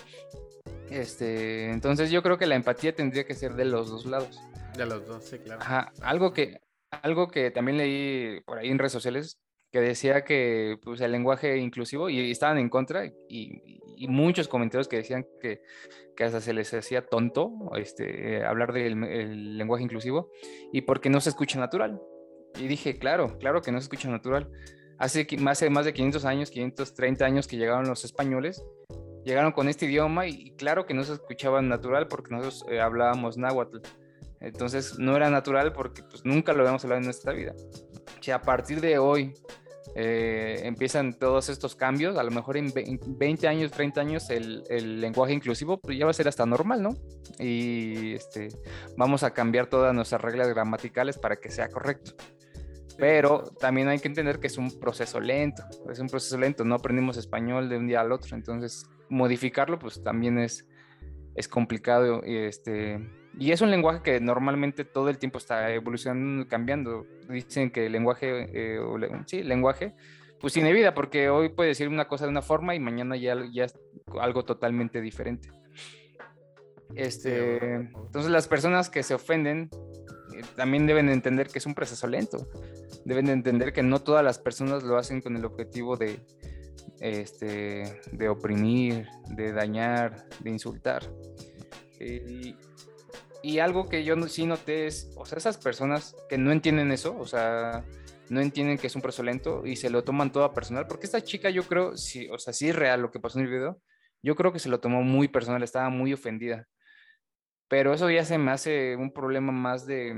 [0.90, 4.40] este, entonces yo creo que la empatía tendría que ser de los dos lados.
[4.77, 5.61] De los dos, sí, claro.
[5.61, 9.38] Ajá, algo que, algo que también leí por ahí en redes sociales
[9.75, 14.99] que decía que pues, el lenguaje inclusivo y, estaban en contra y, muchos comentarios que
[14.99, 15.62] decían que,
[16.16, 20.31] que, hasta se les hacía tonto este, hablar del lenguaje inclusivo
[20.73, 22.01] y porque no se escucha natural.
[22.57, 24.49] Y dije, claro, claro que no se escucha natural.
[24.99, 28.64] Hace más, más de 500 años, 530 años que llegaron los españoles
[29.24, 33.37] llegaron con este idioma y claro que no se escuchaba natural porque nosotros eh, hablábamos
[33.37, 33.78] náhuatl.
[34.40, 37.54] Entonces no era natural porque pues, nunca lo habíamos hablado en nuestra vida.
[38.20, 39.32] Si a partir de hoy
[39.94, 45.00] eh, empiezan todos estos cambios, a lo mejor en 20 años, 30 años el, el,
[45.00, 46.90] lenguaje inclusivo pues ya va a ser hasta normal, ¿no?
[47.38, 48.48] Y este,
[48.96, 52.12] vamos a cambiar todas nuestras reglas gramaticales para que sea correcto.
[52.98, 56.74] Pero también hay que entender que es un proceso lento, es un proceso lento, no
[56.74, 60.68] aprendimos español de un día al otro, entonces modificarlo pues también es,
[61.34, 62.22] es complicado.
[62.24, 63.00] Este,
[63.38, 67.06] y es un lenguaje que normalmente todo el tiempo está evolucionando, cambiando.
[67.28, 68.80] Dicen que el lenguaje, eh,
[69.26, 69.94] sí, lenguaje,
[70.40, 73.34] pues tiene vida, porque hoy puede decir una cosa de una forma y mañana ya,
[73.52, 73.78] ya es
[74.20, 75.48] algo totalmente diferente.
[76.94, 79.70] Este, entonces las personas que se ofenden
[80.34, 82.46] eh, también deben entender que es un proceso lento.
[83.04, 86.20] Deben entender que no todas las personas lo hacen con el objetivo de,
[87.00, 91.02] este, de oprimir, de dañar, de insultar.
[92.00, 92.57] Y,
[93.42, 97.16] y, algo que yo sí noté es, o sea, esas personas que no entienden eso,
[97.18, 97.85] o sea,
[98.28, 101.07] no entienden que es un proceso lento y se lo toman todo a personal, porque
[101.07, 103.80] esta chica yo creo, sí, o sea, es real lo que pasó en el video,
[104.22, 106.66] yo creo que se lo tomó muy personal, estaba muy ofendida.
[107.68, 110.14] Pero eso ya se me hace un problema más de,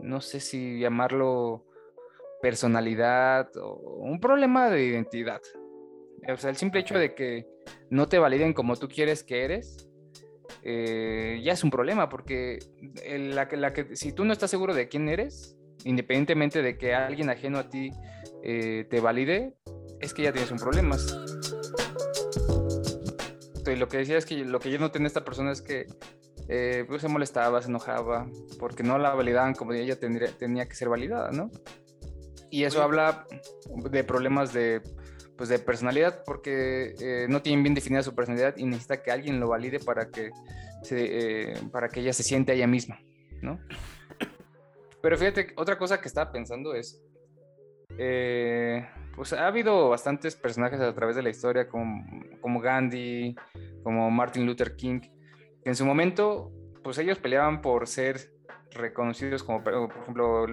[0.00, 1.66] no sé si llamarlo
[2.40, 5.40] personalidad o un problema de identidad.
[6.28, 7.46] O sea, el simple hecho de que
[7.90, 9.88] no te validen como tú quieres que eres,
[10.62, 12.58] eh, ya es un problema, porque
[13.06, 17.30] la, la que, si tú no estás seguro de quién eres, independientemente de que alguien
[17.30, 17.90] ajeno a ti
[18.42, 19.54] eh, te valide,
[20.00, 20.96] es que ya tienes un problema.
[23.66, 25.86] Y lo que decía es que lo que yo noté en esta persona es que
[26.48, 30.74] eh, pues se molestaba, se enojaba, porque no la validaban como ella tendría, tenía que
[30.74, 31.50] ser validada, ¿no?
[32.50, 33.26] Y eso habla
[33.90, 34.80] de problemas de
[35.36, 39.38] pues de personalidad porque eh, no tienen bien definida su personalidad y necesita que alguien
[39.38, 40.30] lo valide para que,
[40.90, 42.98] eh, para que ella se siente ella misma,
[43.42, 43.58] ¿no?
[45.02, 47.02] Pero fíjate, otra cosa que estaba pensando es,
[47.98, 52.04] eh, pues ha habido bastantes personajes a través de la historia, como,
[52.40, 53.36] como Gandhi,
[53.82, 56.50] como Martin Luther King, que en su momento,
[56.82, 58.32] pues ellos peleaban por ser
[58.72, 60.46] reconocidos como, por ejemplo,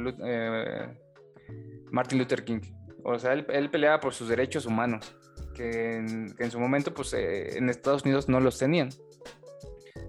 [1.91, 2.61] Martin Luther King.
[3.03, 5.15] O sea, él, peleaba por sus derechos humanos,
[5.53, 8.89] que en, su momento, pues eh, en Estados Unidos no los tenían.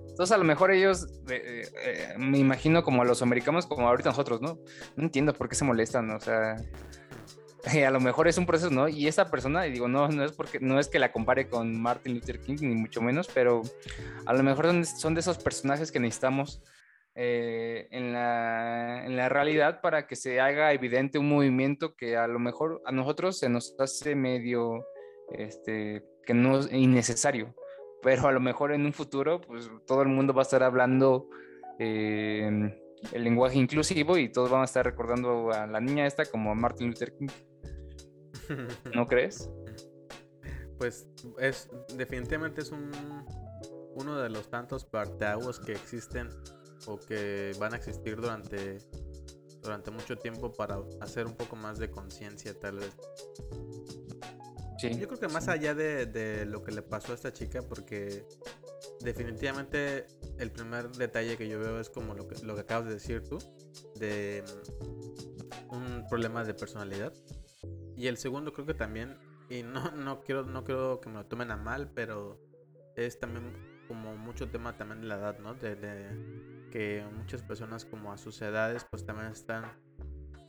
[0.09, 4.40] Entonces, a lo mejor ellos, eh, me imagino como a los americanos, como ahorita nosotros,
[4.40, 4.59] ¿no?
[4.96, 6.57] No entiendo por qué se molestan, o sea,
[7.87, 8.88] a lo mejor es un proceso, ¿no?
[8.88, 11.80] Y esa persona, y digo, no, no es porque, no es que la compare con
[11.80, 13.62] Martin Luther King, ni mucho menos, pero
[14.26, 16.62] a lo mejor son de esos personajes que necesitamos
[17.16, 22.27] eh, en, la, en, la, realidad para que se haga evidente un movimiento que a
[22.27, 24.85] lo mejor a nosotros se nos hace medio
[25.33, 27.55] este, que no es innecesario,
[28.03, 31.29] pero a lo mejor en un futuro pues todo el mundo va a estar hablando
[31.79, 32.50] eh,
[33.12, 36.55] el lenguaje inclusivo y todos van a estar recordando a la niña esta como a
[36.55, 37.29] Martin Luther King.
[38.94, 39.48] ¿No crees?
[40.79, 42.90] Pues es definitivamente es un
[43.94, 46.29] uno de los tantos parteaguas que existen
[46.87, 48.79] o que van a existir durante,
[49.62, 52.94] durante mucho tiempo para hacer un poco más de conciencia tal vez.
[54.92, 58.27] Yo creo que más allá de, lo que le pasó a esta chica, porque
[59.01, 60.07] definitivamente
[60.38, 63.23] el primer detalle que yo veo es como lo que, lo que acabas de decir
[63.27, 63.38] tú,
[63.97, 64.44] de
[65.70, 67.14] mm, un problema de personalidad.
[67.97, 69.16] Y el segundo creo que también,
[69.49, 72.38] y no, no, quiero, no quiero que me lo tomen a mal, pero
[72.94, 73.53] es también
[73.88, 75.55] como mucho tema también de la edad, ¿no?
[75.55, 75.77] De,
[76.74, 79.64] que muchas personas como a sus edades pues también están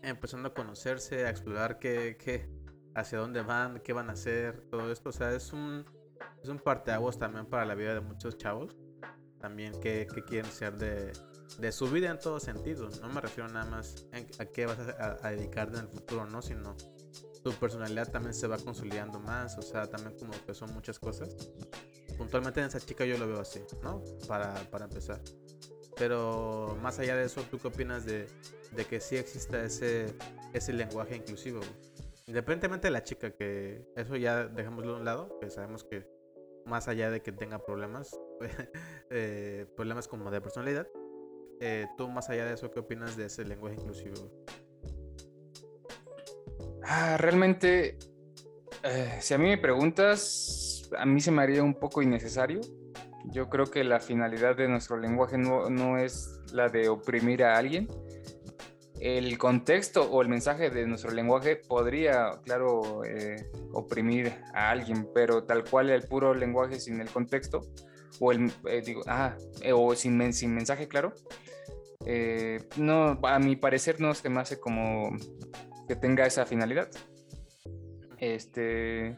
[0.02, 2.50] empezando a conocerse, a explorar qué, qué,
[2.96, 5.10] hacia dónde van, qué van a hacer, todo esto.
[5.10, 5.86] O sea, es un,
[6.42, 8.76] es un parteaguas también para la vida de muchos chavos.
[9.40, 11.14] También qué, qué quieren ser de,
[11.60, 12.90] de, su vida en todo sentido.
[13.04, 14.08] No me refiero nada más
[14.40, 16.42] a qué vas a, a, dedicarte en el futuro, ¿no?
[16.42, 16.76] Sino
[17.44, 19.60] tu personalidad también se va consolidando más.
[19.60, 21.38] O sea, también como que son muchas cosas.
[22.18, 24.04] Puntualmente en esa chica yo lo veo así, ¿no?
[24.28, 25.22] Para, para empezar.
[25.98, 28.28] Pero más allá de eso, ¿tú qué opinas de,
[28.90, 30.14] que sí exista ese,
[30.54, 31.62] ese lenguaje inclusivo?
[32.28, 36.06] Independientemente de la chica, que eso ya dejémoslo a un lado, que sabemos que
[36.66, 38.20] más allá de que tenga problemas,
[39.10, 40.88] eh, problemas como de personalidad,
[41.62, 44.32] eh, tú más allá de eso, ¿qué opinas de ese lenguaje inclusivo?
[46.84, 47.98] Ah, realmente,
[48.84, 52.60] eh, si a mí me preguntas, a mí se me haría un poco innecesario
[53.32, 57.90] yo creo que la finalidad de nuestro lenguaje no, es la de oprimir a alguien.
[59.00, 65.44] El contexto o el mensaje de nuestro lenguaje podría, claro, eh, oprimir a alguien, pero
[65.44, 67.62] tal cual el puro lenguaje sin el contexto,
[68.20, 71.14] o el, eh, digo, ah, eh, o sin, sin mensaje claro,
[72.78, 75.12] no, a mi parecer no se me hace como
[75.88, 76.90] que tenga esa finalidad.
[78.18, 79.18] Este,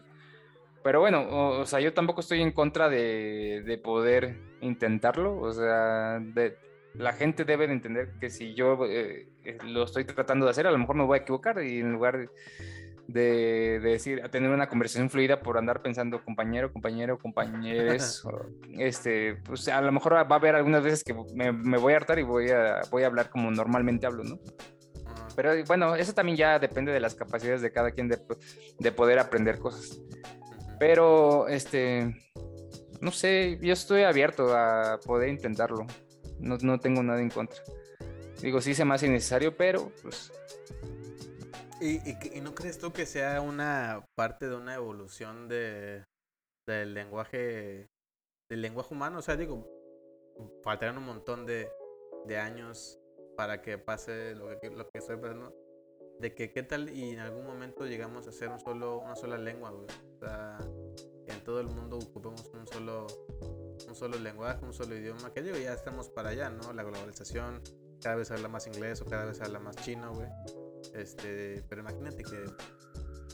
[0.83, 1.27] pero bueno,
[1.59, 5.39] o, sea, yo tampoco estoy en contra de, poder intentarlo.
[5.39, 6.21] O sea,
[6.93, 10.67] la gente debe de entender que si yo eh, eh, lo estoy tratando de hacer,
[10.67, 12.29] a lo mejor me voy a equivocar y en lugar
[13.07, 18.27] de, decir, a tener una conversación fluida por andar pensando compañero, compañero, compañeros,
[18.77, 22.19] este, pues a lo mejor va a haber algunas veces que me, voy a hartar
[22.19, 24.39] y voy a, voy a hablar como normalmente hablo, ¿no?
[25.35, 28.19] Pero bueno, eso también ya depende de las capacidades de cada quien de,
[28.79, 30.01] de poder aprender cosas.
[30.79, 32.15] Pero, este,
[33.01, 35.85] no sé, yo estoy abierto a poder intentarlo.
[36.39, 37.61] No, tengo nada en contra.
[38.41, 40.31] Digo, sí se me hace innecesario, pero pues...
[41.81, 42.01] ¿Y,
[42.41, 46.03] no crees tú que sea una parte de una evolución de,
[46.67, 47.87] del lenguaje
[48.49, 49.19] del lenguaje humano?
[49.19, 49.67] O sea, digo,
[50.63, 51.69] faltarán un montón de,
[52.25, 52.99] de años
[53.35, 55.55] para que pase lo que, lo que estoy pensando
[56.19, 59.37] de que qué tal y en algún momento llegamos a ser un solo, una sola
[59.37, 59.87] lengua, güey.
[60.19, 60.57] Sea,
[61.25, 63.07] que en todo el mundo ocupemos un solo,
[63.87, 65.31] un solo lenguaje, un solo idioma.
[65.33, 66.73] Que digo, ya estamos para allá, ¿no?
[66.73, 67.61] La globalización,
[68.01, 70.27] cada vez habla más inglés o cada vez habla más chino, güey.
[70.93, 72.45] Este, pero imagínate que,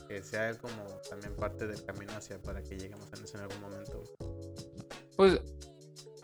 [0.08, 3.60] que sea como también parte del camino hacia para que lleguemos a eso en algún
[3.60, 4.02] momento.
[5.16, 5.40] Pues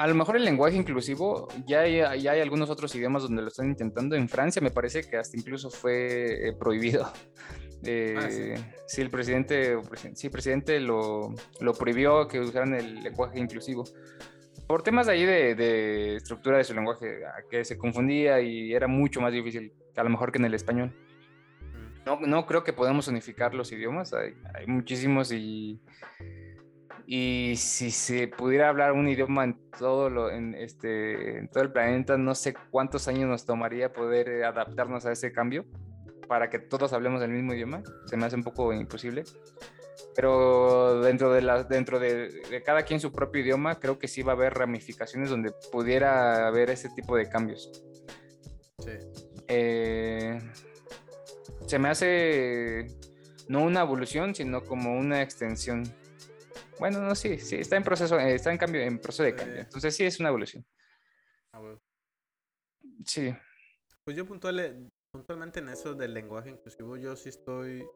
[0.01, 3.49] a lo mejor el lenguaje inclusivo, ya hay, ya hay algunos otros idiomas donde lo
[3.49, 4.17] están intentando.
[4.17, 7.13] En Francia me parece que hasta incluso fue eh, prohibido.
[7.85, 9.01] Eh, ah, sí.
[9.01, 9.79] el presidente,
[10.15, 13.85] sí, el presidente lo, lo, prohibió que usaran el lenguaje inclusivo.
[14.67, 19.21] Por temas de ahí de, estructura de su lenguaje, que se confundía y era mucho
[19.21, 20.93] más difícil, a lo mejor que en el español.
[21.61, 22.05] Mm.
[22.05, 25.81] No, no creo que podamos unificar los idiomas, hay, hay muchísimos y
[27.13, 31.73] y si se pudiera hablar un idioma en todo, lo, en este, en todo el
[31.73, 35.65] planeta, no sé cuántos años nos tomaría poder eh, adaptarnos a ese cambio.
[36.31, 37.83] Para que todos hablemos el mismo idioma.
[38.07, 39.25] Se me hace un poco imposible.
[40.15, 44.35] Pero dentro de, la, dentro de, cada quien su propio idioma, creo que sí va
[44.35, 47.73] a haber ramificaciones donde pudiera haber ese tipo de cambios.
[48.79, 48.93] Sí.
[49.49, 50.39] Eh,
[51.67, 52.87] se me hace
[53.49, 55.83] no una evolución, sino como una extensión.
[56.79, 59.63] Bueno, no, sí, sí, está en proceso, eh, está en cambio, en proceso de cambio.
[59.63, 60.65] Entonces sí es una evolución.
[61.53, 61.61] Ah,
[63.05, 63.35] Sí.
[64.05, 64.25] Pues yo
[65.11, 67.87] puntualmente en eso del lenguaje inclusivo, yo sí estoy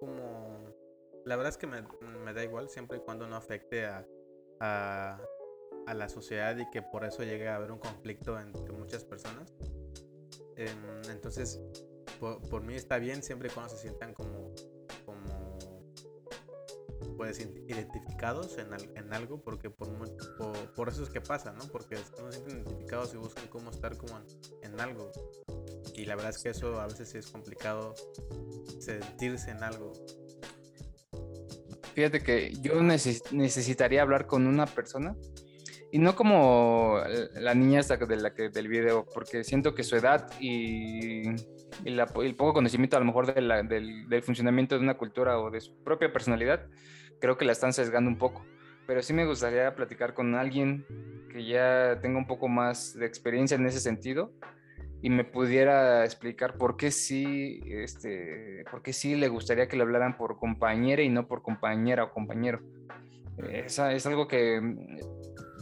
[0.00, 0.74] como...
[1.24, 1.82] La verdad es que me,
[2.32, 4.04] da igual siempre y cuando no afecte a,
[4.60, 9.54] a, la sociedad y que por eso llegue a haber un conflicto entre muchas personas.
[10.56, 11.60] Em, entonces,
[12.18, 14.52] por, mí está bien siempre y cuando se sientan como,
[15.04, 15.58] como
[17.16, 19.88] pues, identificados en, en algo, porque por,
[20.74, 21.64] por, eso es que pasa, ¿no?
[21.68, 24.20] Porque no se sienten identificados y buscan cómo estar como
[24.62, 25.12] en, algo.
[26.02, 27.94] Y la verdad es que eso a veces sí es complicado
[28.80, 29.92] sentirse en algo.
[31.94, 35.14] Fíjate que yo necesitaría hablar con una persona
[35.92, 36.98] y no como
[37.34, 41.34] la niña esta de la que, del video, porque siento que su edad y, y
[41.84, 43.68] el poco conocimiento a lo mejor del,
[44.08, 46.66] del, funcionamiento de una cultura o de su propia personalidad,
[47.20, 48.44] creo que la están sesgando un poco.
[48.88, 50.84] Pero sí me gustaría platicar con alguien
[51.30, 54.32] que ya tenga un poco más de experiencia en ese sentido
[55.02, 59.82] y me pudiera explicar por qué sí, este, por qué sí le gustaría que le
[59.82, 62.60] hablaran por compañera y no por compañera o compañero.
[63.50, 64.60] Esa es algo que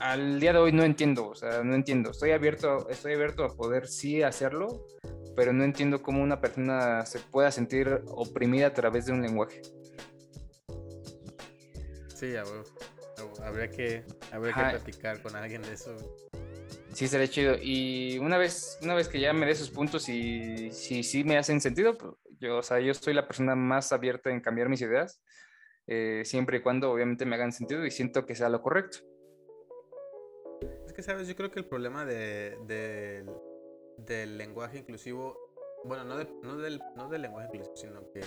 [0.00, 2.11] al día de hoy no entiendo, o sea, no entiendo.
[2.11, 4.87] Estoy abierto, estoy abierto a poder sí hacerlo,
[5.35, 9.62] pero no entiendo cómo una persona se pueda sentir oprimida a través de un lenguaje.
[12.14, 12.35] Sí,
[13.42, 15.96] Habría que, habría que platicar con alguien de eso.
[16.92, 17.57] Sí, sería chido.
[17.61, 21.38] Y una vez, una vez que ya me dé esos puntos y si sí me
[21.38, 24.81] hacen sentido, pues, yo, o sea, yo soy la persona más abierta en cambiar mis
[24.81, 25.22] ideas,
[25.87, 29.00] eh, siempre y cuando obviamente me hagan sentido y siento que sea lo correcto
[31.03, 33.26] sabes, yo creo que el problema de,
[33.98, 35.37] del lenguaje inclusivo,
[35.85, 38.20] bueno, no, no, del, no del lenguaje inclusivo, sino que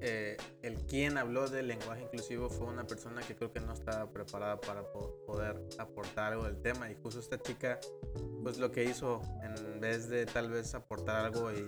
[0.00, 4.10] eh, el quien habló del lenguaje inclusivo fue una persona que creo que no estaba
[4.10, 6.90] preparada para poder aportar algo del tema.
[6.90, 7.78] Y justo esta chica,
[8.42, 11.66] pues lo que hizo, en vez de tal vez aportar algo y,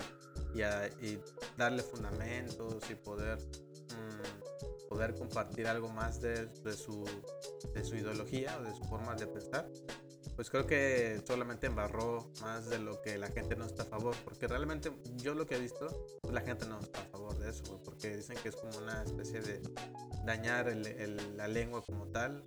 [1.03, 1.19] y,
[1.57, 7.05] darle fundamentos y poder, mm, poder compartir algo más de, de, su,
[7.75, 9.69] de su ideología o de su forma de pensar,
[10.39, 14.15] pues creo que solamente embarró más de lo que la gente no está a favor.
[14.23, 15.89] Porque realmente yo lo que he visto,
[16.23, 19.03] pues la gente no está a favor de eso, porque dicen que es como una
[19.03, 19.61] especie de
[20.25, 20.73] dañar
[21.35, 22.45] la lengua como tal,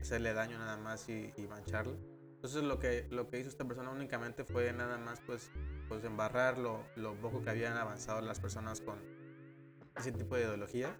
[0.00, 1.96] hacerle daño nada más y, y mancharla.
[2.36, 5.50] Entonces lo que, lo que hizo esta persona únicamente fue nada más pues,
[5.88, 9.00] pues embarrar lo, lo poco que habían avanzado las personas con
[9.96, 10.96] ese tipo de ideología.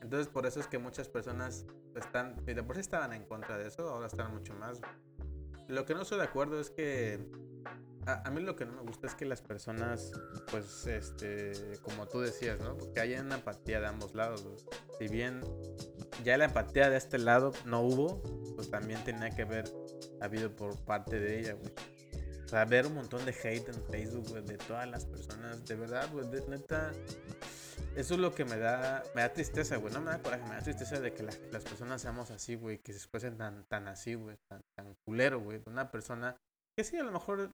[0.00, 3.68] Entonces por eso es que muchas personas están, de por sí estaban en contra de
[3.68, 4.80] eso, ahora están mucho más.
[5.68, 7.20] Lo que no estoy de acuerdo es que
[8.06, 10.12] a, mí lo que no me gusta es que las personas,
[10.50, 11.52] pues, este,
[11.82, 12.76] como tú decías, ¿no?
[12.94, 14.66] Que haya una empatía de ambos lados.
[14.98, 15.42] Si bien
[16.24, 18.22] ya la empatía de este lado no hubo,
[18.56, 19.70] pues también tenía que haber
[20.22, 21.72] habido por parte de ella, güey.
[22.44, 25.66] O sea, ver un montón de hate en Facebook, güey, de todas las personas.
[25.66, 26.92] De verdad, güey, neta,
[27.98, 29.92] eso es lo que me da, me da tristeza, güey.
[29.92, 32.78] No me da coraje, me da tristeza de que las personas seamos así, güey.
[32.78, 34.36] Que se expresen tan, tan así, güey.
[34.48, 35.60] Tan, tan culero, güey.
[35.66, 36.36] Una persona
[36.76, 37.50] que sí, a lo mejor,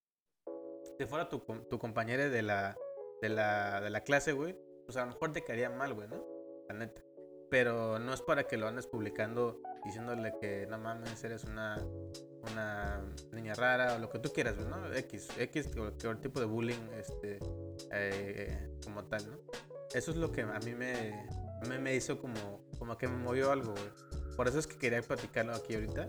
[0.99, 1.39] si fuera tu,
[1.71, 2.77] tu compañera de la,
[3.23, 4.55] de, la, de la clase, güey,
[4.85, 6.23] pues a lo mejor te caería mal, güey, ¿no?
[6.69, 7.03] La neta.
[7.51, 11.83] Pero no es para que lo andes publicando diciéndole que no mames, eres una,
[12.53, 13.03] una
[13.33, 14.93] niña rara o lo que tú quieras, güey, ¿no?
[14.93, 17.39] X, X, cualquier tipo de bullying, este,
[17.93, 19.39] eh, como tal, ¿no?
[19.95, 21.27] Eso es lo que a mí me,
[21.81, 24.35] me hizo como, como que me movió algo, güey.
[24.37, 26.09] Por eso es que quería platicarlo aquí ahorita.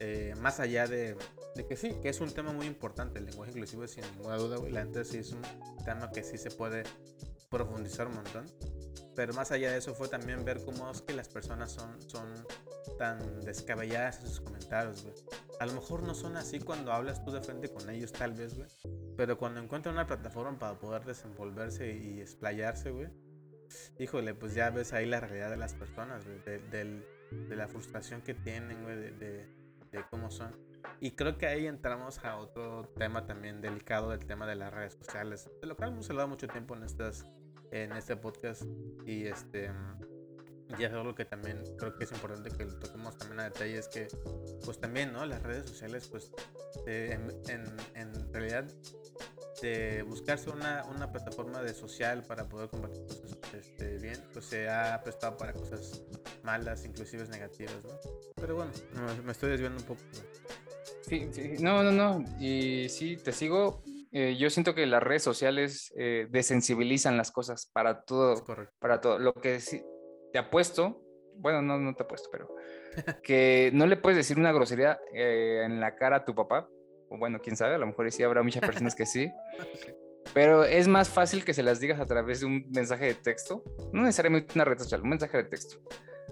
[0.00, 1.16] Eh, más allá de,
[1.54, 4.56] de, que sí, que es un tema muy importante, el lenguaje inclusivo sin ninguna duda,
[4.56, 4.72] güey.
[4.72, 5.42] La gente sí es un
[5.84, 6.82] tema que sí se puede
[7.48, 8.46] profundizar un montón.
[9.14, 12.28] Pero más allá de eso fue también ver cómo es que las personas son, son
[12.96, 15.14] tan descabelladas en sus comentarios, güey.
[15.60, 18.54] A lo mejor no son así cuando hablas tú de frente con ellos, tal vez,
[18.54, 18.68] güey.
[19.16, 23.08] Pero cuando encuentran una plataforma para poder desenvolverse y explayarse, güey.
[23.98, 26.38] Híjole, pues ya ves ahí la realidad de las personas, güey.
[26.70, 28.96] De, la frustración que tienen, güey.
[28.96, 29.46] De,
[29.92, 30.56] de, cómo son.
[31.00, 34.94] Y creo que ahí entramos a otro tema también delicado, el tema de las redes
[34.94, 35.48] sociales.
[35.60, 37.24] De lo cual hemos hablado mucho tiempo en, estas,
[37.70, 38.64] en este podcast.
[39.06, 39.70] Y este
[40.78, 43.78] y es algo que también creo que es importante que lo toquemos también a detalle,
[43.78, 44.08] es que
[44.64, 45.24] pues también, ¿no?
[45.26, 46.32] Las redes sociales pues
[46.86, 48.64] eh, en, en, realidad
[49.62, 54.68] de buscarse una, una plataforma de social para poder compartir cosas este, bien, pues se
[54.68, 56.02] ha prestado para cosas
[56.42, 57.90] malas, inclusive negativas, ¿no?
[58.36, 58.72] Pero bueno,
[59.24, 60.00] me estoy desviando un poco.
[61.02, 63.82] Sí, sí, no, no, no, y sí, te sigo.
[64.10, 68.44] Eh, yo siento que las redes sociales eh, desensibilizan las cosas para todo,
[68.78, 69.18] para todo.
[69.18, 69.82] Lo que sí,
[70.34, 71.00] te apuesto,
[71.36, 72.48] bueno, no, no te apuesto, pero
[73.22, 76.68] que no le puedes decir una grosería eh, en la cara a tu papá
[77.18, 79.30] bueno, quién sabe, a lo mejor sí habrá muchas personas que sí.
[80.32, 83.62] Pero es más fácil que se las digas a través de un mensaje de texto,
[83.92, 85.76] no necesariamente una red social, un mensaje de texto,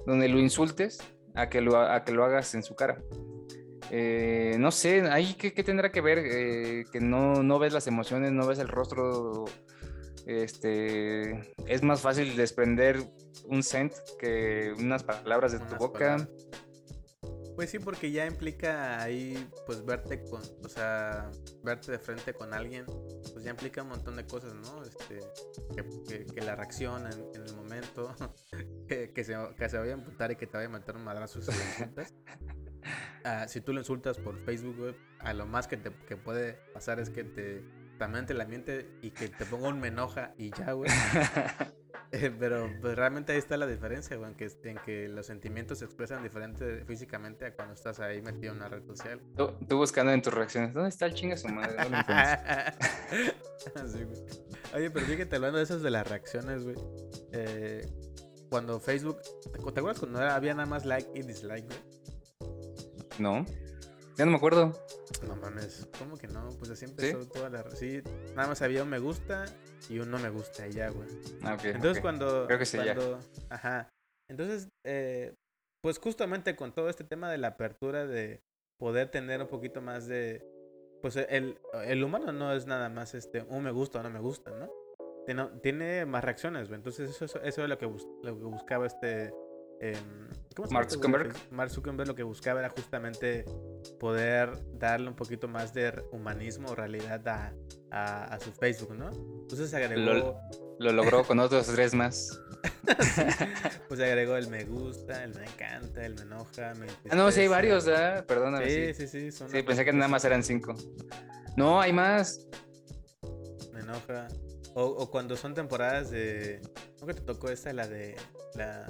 [0.06, 0.98] donde lo insultes
[1.34, 3.00] a que lo, a que lo hagas en su cara.
[3.90, 8.32] Eh, no sé, ahí qué, tendrá que ver eh, que no, no ves las emociones,
[8.32, 9.44] no ves el rostro.
[10.26, 13.02] Este es más fácil desprender
[13.46, 16.28] un sent que unas palabras de tu boca.
[17.54, 21.30] Pues sí, porque ya implica ahí, pues verte con, o sea,
[21.62, 24.82] verte de frente con alguien, pues ya implica un montón de cosas, ¿no?
[24.82, 25.20] Este,
[26.32, 28.14] que, la reacción en, el momento,
[28.88, 31.42] que, se, que se vaya a imputar y que te vaya a meter un madrazo
[31.42, 32.14] si lo insultas.
[33.24, 36.98] Ah, si tú lo insultas por Facebook, a lo más que, te, que puede pasar
[36.98, 37.62] es que te
[38.08, 40.90] la miente y que te ponga un me enoja y ya, güey.
[42.38, 45.86] pero pues realmente ahí está la diferencia, güey, en que, en que los sentimientos se
[45.86, 49.20] expresan diferente físicamente a cuando estás ahí metido en una red social.
[49.36, 51.76] Tú, buscando en tus reacciones, ¿dónde está el chinga su madre?
[54.74, 56.76] Oye, pero fíjate, hablando de esas de las reacciones, güey.
[57.32, 57.86] Eh,
[58.50, 59.18] cuando Facebook,
[59.50, 61.78] ¿te acuerdas cuando había nada más like y dislike, güey?
[63.18, 63.46] No.
[64.16, 64.72] Ya no me acuerdo.
[65.26, 66.48] No mames, ¿cómo que no?
[66.58, 67.70] Pues así empezó toda la.
[67.70, 68.02] Sí,
[68.34, 69.46] nada más había un me gusta
[69.88, 71.08] y un no me gusta y ya, güey.
[71.42, 71.64] Ah, ok.
[71.64, 72.46] Entonces cuando.
[72.46, 72.96] Creo que sí, ya.
[73.48, 73.88] Ajá.
[74.30, 75.34] Entonces, eh,
[75.82, 78.40] pues justamente con todo este tema de la apertura de
[78.78, 80.44] poder tener un poquito más de.
[81.00, 84.20] Pues el, el humano no es nada más este un me gusta o no me
[84.20, 84.70] gusta, ¿no?
[85.26, 86.78] Tiene, tiene más reacciones, güey.
[86.78, 89.32] Entonces eso, eso es lo que, lo que buscaba este
[89.82, 90.22] Em,
[90.70, 91.34] Mark Zuckerberg.
[91.50, 93.44] Mark Zuckerberg lo que buscaba era justamente
[93.98, 97.26] poder darle un poquito más de humanismo o realidad
[97.90, 99.10] a, a, su Facebook, ¿no?
[99.42, 100.40] Entonces agregó...
[100.78, 102.40] Lo, logró con otros tres más.
[103.88, 107.40] pues agregó el me gusta, el me encanta, el me enoja, me Ah, no, sí
[107.40, 108.22] hay varios, ¿eh?
[108.26, 108.68] Perdóname.
[108.68, 109.32] Sí, sí, sí.
[109.32, 110.74] sí, sí pensé que nada más eran cinco.
[111.56, 112.46] No, hay más.
[113.72, 114.28] Me enoja.
[114.74, 116.60] O, o cuando son temporadas de...
[116.98, 117.72] ¿Cómo que te tocó esta?
[117.72, 118.16] La de...
[118.54, 118.86] La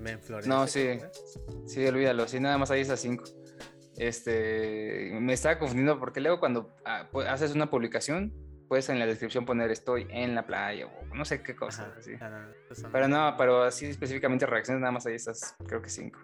[0.00, 0.98] me, No, sí.
[1.66, 2.26] Sí, olvídalo.
[2.26, 3.24] Sí, nada más hay esas cinco.
[3.96, 8.32] Este, me estaba confundiendo porque luego cuando ah, haces una publicación,
[8.70, 11.92] puedes en la descripción poner estoy en la playa o no sé qué cosa.
[12.20, 12.48] Ah,
[12.92, 16.20] pero no, pero así específicamente reacciones nada más hay esas, creo que cinco.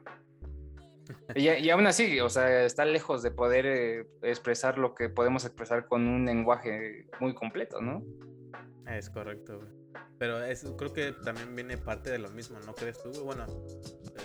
[1.35, 5.45] y, y, aún así, o sea, está lejos de poder eh, expresar lo que podemos
[5.45, 8.03] expresar con un lenguaje muy completo, ¿no?
[8.87, 9.61] Es correcto.
[10.19, 13.11] Pero eso creo que también viene parte de lo mismo, ¿no crees tú?
[13.23, 13.47] Bueno,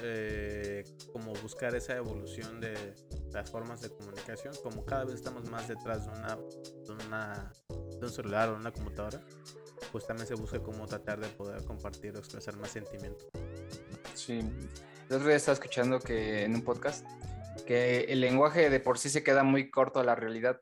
[0.03, 2.95] eh, como buscar esa evolución de
[3.33, 7.51] las formas de comunicación, como cada vez estamos más detrás de una, de, una,
[8.01, 9.21] un celular o una computadora,
[9.91, 13.25] pues también se busca cómo tratar de poder compartir o expresar más sentimiento.
[14.13, 14.39] Sí,
[15.09, 17.05] el otro día estaba escuchando que en un podcast
[17.65, 20.59] que el lenguaje de por sí se queda muy corto a la realidad.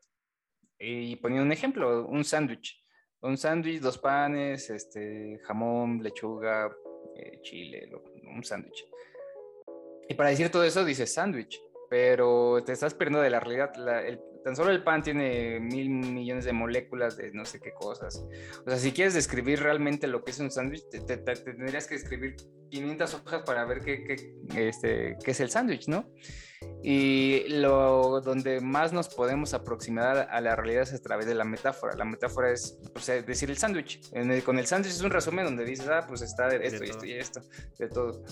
[0.78, 2.79] Y ponía un ejemplo, un sándwich
[3.22, 6.70] un sándwich, dos panes, este, jamón, lechuga,
[7.16, 7.90] eh, chile,
[8.24, 8.86] un sándwich.
[10.08, 13.72] Y para decir todo eso dices sándwich, pero te estás perdiendo de la realidad.
[14.42, 18.24] tan solo el pan tiene mil millones de moléculas de no sé qué cosas.
[18.64, 22.36] O sea, si quieres describir realmente lo que es un sándwich, te, tendrías que escribir
[22.70, 26.10] 500 hojas para ver qué, qué, este, qué es el sándwich, ¿no?
[26.82, 31.44] Y lo donde más nos podemos aproximar a la realidad es a través de la
[31.44, 31.94] metáfora.
[31.94, 34.00] La metáfora es pues, decir el sándwich.
[34.44, 37.06] Con el sándwich es un resumen donde dices, ah, pues está de esto y esto
[37.06, 37.40] y esto,
[37.78, 38.24] de todo.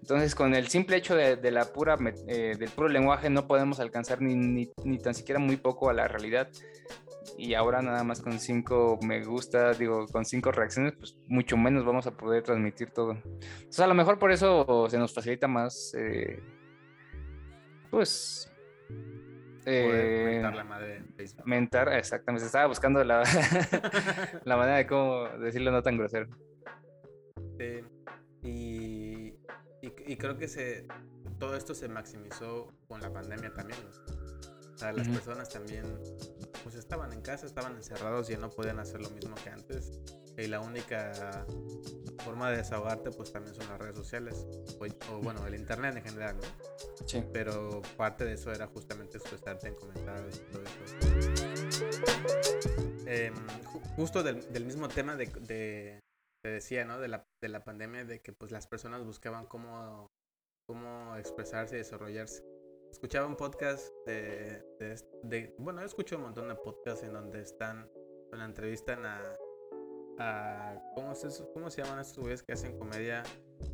[0.00, 4.20] Entonces, con el simple hecho de, la pura, eh, del puro lenguaje no podemos alcanzar
[4.20, 6.48] ni, ni, ni tan siquiera muy poco a la realidad
[7.38, 11.84] y ahora nada más con cinco me gusta, digo, con cinco reacciones, pues mucho menos
[11.84, 13.12] vamos a poder transmitir todo.
[13.12, 16.40] Entonces a lo mejor por eso se nos facilita más eh,
[17.92, 18.50] pues...
[19.64, 21.04] Eh, mentar la madre
[21.44, 22.46] Mentar, exactamente.
[22.46, 23.22] Estaba buscando la,
[24.44, 26.26] la manera de cómo decirlo no tan grosero.
[27.58, 27.84] Sí.
[28.42, 29.34] Y,
[29.82, 30.88] y, creo que se,
[31.38, 33.78] todo esto se maximizó con la pandemia también.
[34.74, 35.84] O sea, las personas también
[36.64, 40.00] pues estaban en casa, estaban encerrados y ya no podían hacer lo mismo que antes.
[40.36, 41.46] Y la única
[42.24, 44.46] forma de desahogarte pues también son las redes sociales
[45.10, 46.42] o, bueno el internet en general ¿no?
[47.06, 47.24] Sí.
[47.32, 52.12] pero parte de eso era justamente expresarte en comentarios y todo eso
[53.06, 53.32] eh,
[53.96, 56.00] justo del, mismo tema de, de,
[56.42, 56.98] te decía, ¿no?
[56.98, 60.10] De la, de la pandemia, de que pues las personas buscaban cómo,
[60.66, 62.42] cómo expresarse y desarrollarse.
[62.90, 64.62] Escuchaba un podcast de,
[65.22, 67.90] de, bueno, escucho un montón de podcasts en donde están,
[68.32, 69.36] la entrevistan a,
[70.18, 73.22] a ¿cómo, se, ¿cómo se llaman estos güeyes que hacen comedia?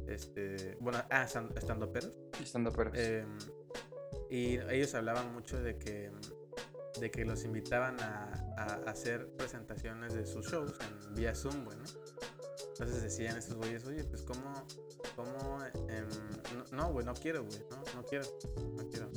[0.07, 2.13] Este, bueno, ah, estando peros.
[2.43, 2.97] Estando peros.
[2.97, 3.39] Em,
[4.31, 6.11] y ellos hablaban mucho de que
[7.01, 11.85] de que los invitaban a, a, hacer presentaciones de sus shows en vía Zoom, bueno.
[12.71, 14.67] Entonces decían esos güeyes, oye, pues cómo,
[15.17, 16.09] cómo, em,
[16.73, 18.25] no, güey, no, quiero, güey, no, no quiero,
[18.77, 19.11] no quiero.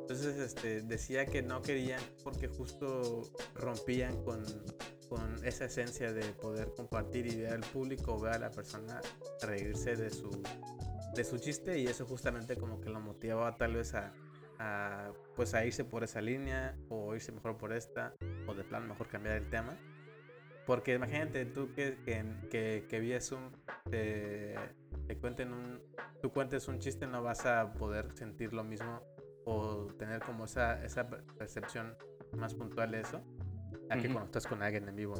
[0.00, 3.22] Entonces, este, decía que no querían porque justo
[3.54, 4.44] rompían con,
[5.08, 9.00] con esa esencia de poder compartir y ver al público, ver a la persona
[9.42, 10.30] reírse de su,
[11.14, 14.12] de su chiste y eso justamente como que lo motivaba tal vez a,
[14.58, 18.14] a, pues a irse por esa línea o irse mejor por esta
[18.46, 19.76] o de plan mejor cambiar el tema.
[20.66, 21.96] Porque imagínate tú que,
[22.50, 23.52] que, que, vías un,
[23.88, 24.56] te,
[25.20, 25.80] cuenten un,
[26.20, 29.00] tú cuentes un chiste, no vas a poder sentir lo mismo
[29.44, 31.96] o tener como esa, esa percepción
[32.36, 33.22] más puntual de eso,
[33.90, 35.14] a que cuando estás con alguien en vivo.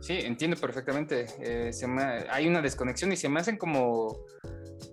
[0.00, 1.26] Sí, entiendo perfectamente.
[1.40, 1.86] Eh, se
[2.30, 4.24] hay una desconexión y se me hacen como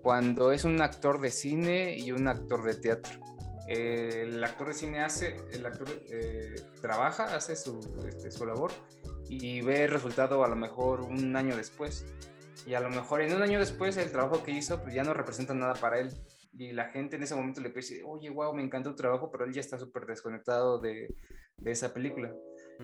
[0.02, 3.20] cuando es un actor de cine y un actor de teatro.
[3.68, 8.72] el actor de cine hace, el actor eh, trabaja, hace su, este, su labor
[9.30, 12.06] y ve el resultado a lo mejor un año después.
[12.66, 15.14] Y a lo mejor en un año después el trabajo que hizo pues ya no
[15.14, 16.10] representa nada para él.
[16.58, 19.46] Y la gente en ese momento le dice, oye, wow, me encanta tu trabajo, pero
[19.46, 21.14] él ya está súper desconectado de,
[21.58, 22.34] de, esa película.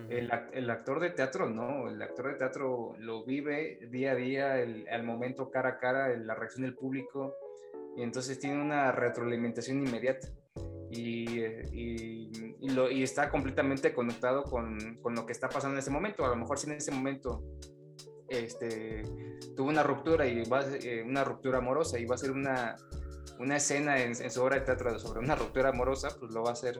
[0.08, 4.60] El, el, actor de teatro no, el actor de teatro lo vive día a día,
[4.60, 7.36] el, al momento cara a cara, la reacción del público,
[7.96, 10.28] y entonces tiene una retroalimentación inmediata.
[10.90, 11.40] Y,
[11.72, 12.30] y,
[12.60, 16.24] y, lo, y, está completamente conectado con, con, lo que está pasando en ese momento.
[16.24, 17.42] A lo mejor si en ese momento
[18.28, 19.02] este,
[19.56, 22.76] tuvo una ruptura y va eh, una ruptura amorosa y va a ser una,
[23.38, 26.52] una escena en, su obra de teatro sobre una ruptura amorosa, pues lo va a
[26.52, 26.78] hacer,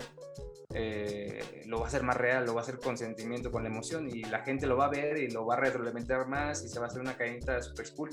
[0.77, 3.69] eh, lo va a hacer más real, lo va a hacer con sentimiento, con la
[3.69, 6.69] emoción y la gente lo va a ver y lo va a retroalimentar más y
[6.69, 8.11] se va a hacer una cadenita super cool.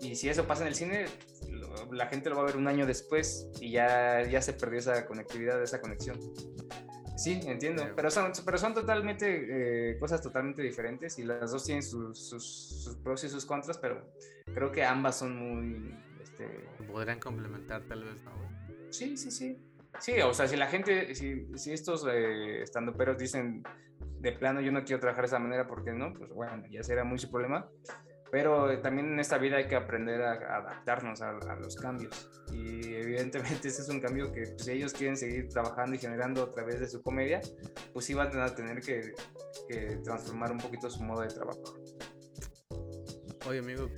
[0.00, 1.04] Y si eso pasa en el cine,
[1.90, 5.06] la gente lo va a ver un año después y ya, ya se perdió esa
[5.06, 6.18] conectividad, esa conexión.
[7.16, 11.82] Sí, entiendo, pero son, pero son totalmente eh, cosas totalmente diferentes y las dos tienen
[11.82, 14.12] sus, sus, pros y sus contras, pero
[14.54, 15.94] creo que ambas son muy...
[16.22, 16.48] Este...
[16.90, 18.32] Podrían complementar tal vez, ¿no?
[18.90, 19.58] Sí, sí, sí.
[20.00, 23.62] Sí, o sea, si la gente, si, si estos eh, estando peros dicen
[24.22, 27.04] de plano yo no quiero trabajar de esa manera porque no, pues bueno, ya será
[27.18, 27.68] su problema.
[28.30, 32.30] Pero también en esta vida hay que aprender a, adaptarnos a, los cambios.
[32.50, 36.44] Y evidentemente ese es un cambio que pues, si ellos quieren seguir trabajando y generando
[36.44, 37.42] a través de su comedia,
[37.92, 39.12] pues sí van a tener que,
[39.68, 41.62] que transformar un poquito su modo de trabajo.
[43.46, 43.90] Oye amigo,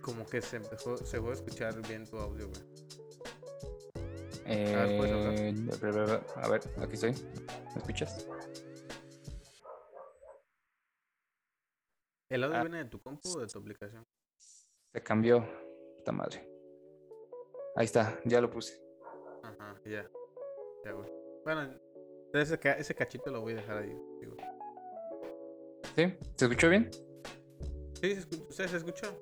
[0.00, 2.71] como que se empezó, se fue a escuchar bien tu audio, güey.
[4.46, 7.12] Eh, a, ver, a ver, aquí estoy.
[7.12, 8.28] ¿Me escuchas?
[12.28, 12.62] ¿El audio ah.
[12.62, 14.06] viene de tu compu o de tu aplicación?
[14.92, 15.46] Se cambió.
[15.96, 16.48] Puta madre.
[17.76, 18.80] Ahí está, ya lo puse.
[19.42, 20.10] Ajá, ya.
[20.84, 21.08] Ya, güey.
[21.44, 21.78] Bueno,
[22.32, 23.96] ese, ese cachito lo voy a dejar ahí.
[24.20, 24.36] Digo.
[25.94, 26.14] ¿Sí?
[26.36, 26.90] ¿Se escuchó bien?
[28.00, 28.52] Sí, se escuchó.
[28.52, 29.20] ¿Se escuchó?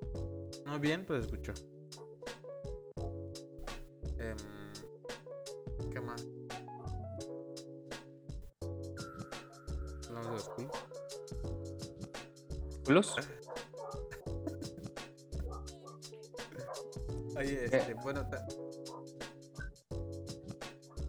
[0.65, 1.53] No bien, pero se escuchó.
[10.31, 10.37] De
[12.93, 13.17] los
[17.37, 18.29] Oye, este, bueno,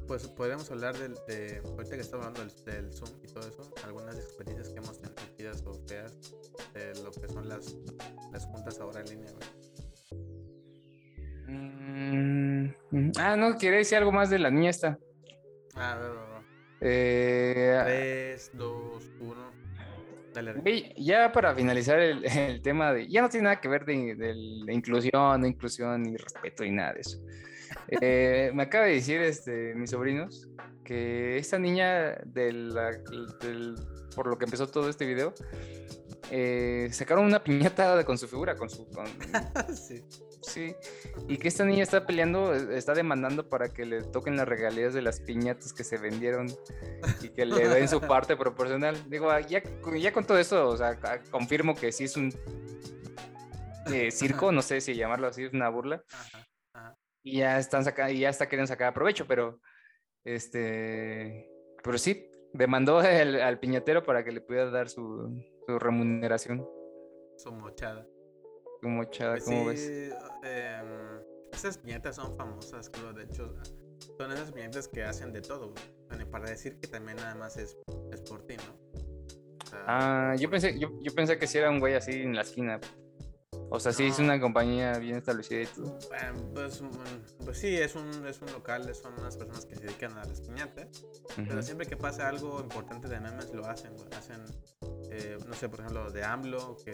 [0.07, 4.15] pues podríamos hablar del, de, ahorita que estamos hablando del, Zoom y todo eso, algunas
[4.15, 6.17] experiencias que hemos tenido o feas
[6.73, 7.75] de lo que son las,
[8.31, 9.31] las juntas ahora en línea,
[11.47, 14.99] mm, ah, no, quería decir algo más de la niña esta.
[15.75, 16.11] Ah, a ver,
[16.81, 18.80] Eh, 3, 2, 1
[20.97, 23.93] ya para finalizar el, tema de, ya no tiene nada que ver de,
[24.69, 27.19] inclusión, no inclusión, ni respeto, ni nada de eso.
[27.87, 30.49] Eh, me acaba de decir este, mis sobrinos
[30.83, 32.73] que esta niña, del,
[34.15, 35.33] por lo que empezó todo este video,
[36.33, 38.87] eh, sacaron una piñata con su figura, con su...
[39.75, 40.01] sí.
[40.41, 40.75] Sí,
[41.27, 45.03] y que esta niña está peleando, está demandando para que le toquen las regalías de
[45.03, 46.47] las piñatas que se vendieron
[47.21, 48.97] y que le den su parte proporcional.
[49.07, 49.61] Digo, ah, ya,
[49.99, 50.97] ya con todo eso, o sea,
[51.29, 52.33] confirmo que sí es un
[53.93, 56.03] eh, circo, no sé si llamarlo así, es una burla.
[57.23, 59.59] Y ya están sacando, y ya está queriendo sacar provecho, pero
[60.23, 61.47] este,
[61.83, 66.67] pero sí, demandó al piñatero para que le pudiera dar su, su remuneración.
[67.37, 68.05] Su mochada.
[68.81, 69.89] Su mochada, pues ¿cómo ves?
[70.43, 71.21] Em,
[71.53, 73.13] esas piñatas son famosas, creo.
[73.13, 73.53] De hecho,
[74.17, 75.73] son esas piñatas que hacen de todo.
[76.31, 77.77] para decir que también nada más es,
[78.11, 78.91] es por ti, ¿no?
[79.87, 82.79] ah, yo pensé, yo, yo pensé que si era un güey así en la esquina.
[83.73, 85.97] O sea, sí es una compañía bien establecida y todo.
[86.53, 86.89] Pues, mm,
[87.45, 90.41] pues, sí, es un, es un local, son unas personas que se dedican a las
[90.41, 91.05] piñatas.
[91.37, 94.43] Pero siempre que pasa algo importante de memes lo hacen, Hacen,
[95.09, 96.91] eh, no sé, por ejemplo, de AMLO, que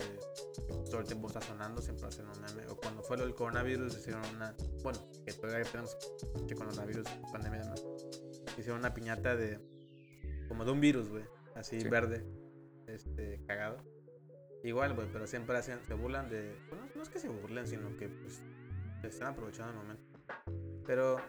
[0.86, 2.68] todo el tiempo está sonando, siempre hacen un meme.
[2.70, 4.56] O cuando fue lo del coronavirus, hicieron una.
[4.84, 5.98] Bueno, que todavía tenemos
[6.48, 7.84] que coronavirus, pandemia demás.
[8.56, 9.60] Hicieron una piñata de.
[10.48, 11.24] como de un virus, güey.
[11.56, 12.24] Así verde.
[12.86, 13.97] Este, cagado
[14.68, 16.54] Igual, güey, pero siempre hacen, se burlan de.
[16.68, 18.42] Bueno, no es que se burlen, sino que pues
[19.00, 20.04] se están aprovechando el momento.
[20.86, 21.22] Pero.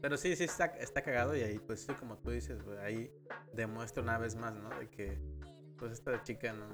[0.00, 3.12] Pero sí, sí está, está cagado y ahí, pues sí, como tú dices, güey, ahí
[3.52, 4.70] demuestra una vez más, ¿no?
[4.70, 5.18] De que,
[5.78, 6.66] pues esta chica no.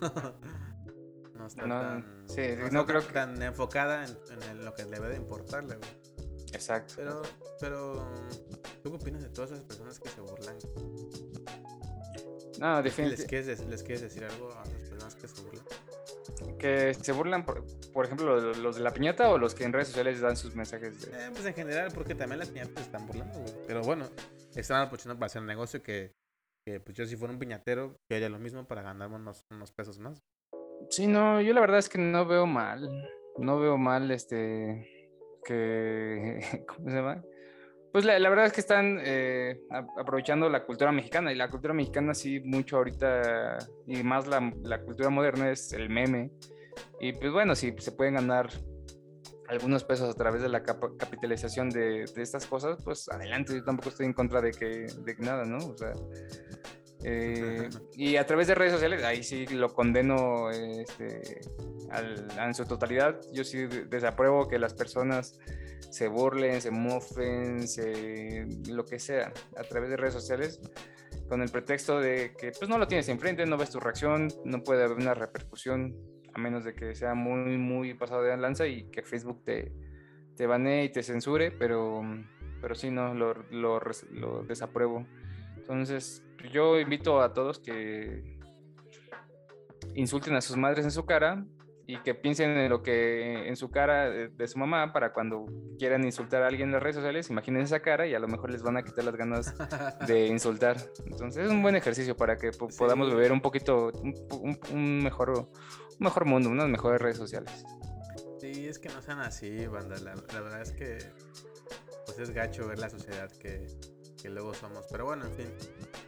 [1.34, 2.24] no está tan.
[2.26, 2.42] Sí,
[2.72, 3.12] no, creo que.
[3.12, 5.90] Tan enfocada en, lo que le debe de importarle, güey.
[6.54, 6.94] Exacto.
[6.96, 7.22] Pero,
[7.60, 8.14] pero,
[8.82, 10.56] ¿tú qué opinas de todas esas personas que se burlan?
[12.58, 13.16] No, definitivamente.
[13.18, 14.64] ¿Les quieres, ¿Les quieres decir algo a
[15.20, 15.64] que se burlan?
[16.58, 20.20] Que se burlan, por, ejemplo, los de la piñata o los que en redes sociales
[20.20, 21.02] dan sus mensajes.
[21.02, 21.10] De...
[21.10, 24.08] Eh, pues en general, porque también las piñatas están burlando, Pero bueno,
[24.54, 26.12] están aprovechando para hacer un negocio que,
[26.66, 29.72] que, pues yo si fuera un piñatero, yo haría lo mismo para ganarme unos, unos
[29.72, 30.18] pesos más.
[30.88, 32.88] Sí, no, yo la verdad es que no veo mal.
[33.38, 35.00] No veo mal este
[35.44, 37.22] que ¿cómo se llama?
[37.92, 39.60] Pues la, verdad es que están eh,
[39.98, 44.80] aprovechando la cultura mexicana y la cultura mexicana sí mucho ahorita y más la, la,
[44.80, 46.30] cultura moderna es el meme
[47.00, 48.48] y pues bueno, si se pueden ganar
[49.48, 53.88] algunos pesos a través de la capitalización de, de, estas cosas, pues adelante, yo tampoco
[53.88, 55.58] estoy en contra de que, de nada, ¿no?
[55.58, 55.92] O sea,
[57.02, 61.40] eh, y a través de redes sociales, ahí sí lo condeno este,
[61.90, 63.20] al, en su totalidad.
[63.32, 65.38] Yo sí desapruebo que las personas
[65.90, 70.60] se burlen, se mofen, se, lo que sea, a través de redes sociales,
[71.28, 74.62] con el pretexto de que pues no lo tienes enfrente, no ves tu reacción, no
[74.62, 75.96] puede haber una repercusión,
[76.32, 79.72] a menos de que sea muy, muy pasado de lanza y que Facebook te,
[80.36, 82.02] te banee y te censure, pero,
[82.60, 83.80] pero sí, no, lo, lo,
[84.12, 85.06] lo desapruebo.
[85.70, 88.40] Entonces, yo invito a todos que
[89.94, 91.46] insulten a sus madres en su cara
[91.86, 95.46] y que piensen en lo que en su cara de, su mamá para cuando
[95.78, 98.50] quieran insultar a alguien en las redes sociales, imaginen esa cara y a lo mejor
[98.50, 99.54] les van a quitar las ganas
[100.08, 100.76] de insultar.
[101.06, 103.92] Entonces es un buen ejercicio para que podamos vivir un poquito
[104.72, 105.48] un, mejor un
[106.00, 107.64] mejor mundo, unas mejores redes sociales.
[108.40, 109.96] Sí, es que no sean así, banda.
[109.98, 110.98] La, la verdad es que
[112.06, 113.68] pues es gacho ver la sociedad que,
[114.20, 114.86] que luego somos.
[114.90, 115.48] Pero bueno, en fin.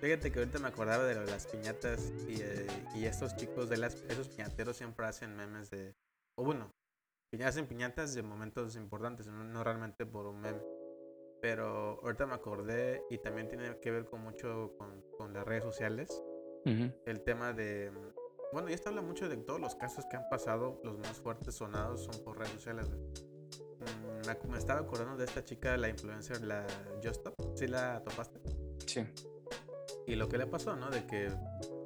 [0.00, 3.94] Fíjate que ahorita me acordaba de las piñatas y, eh, y estos chicos de las,
[4.08, 5.94] esos piñateros siempre hacen memes de,
[6.36, 6.72] o bueno,
[7.44, 10.60] hacen piñatas de momentos importantes, no, realmente por un meme.
[11.40, 15.64] Pero ahorita me acordé y también tiene que ver con mucho con, con las redes
[15.64, 16.22] sociales.
[16.64, 17.90] El tema de,
[18.52, 21.56] bueno, y esto habla mucho de todos los casos que han pasado, los más fuertes
[21.56, 22.88] sonados son por redes sociales.
[22.90, 23.31] Mm,
[24.48, 26.66] me, estaba acordando de esta chica, la influencer, la
[27.02, 27.34] Justop.
[27.56, 28.40] ¿Sí la topaste?
[28.86, 29.04] Sí.
[30.06, 30.90] Y lo que le pasó, ¿no?
[30.90, 31.30] De que,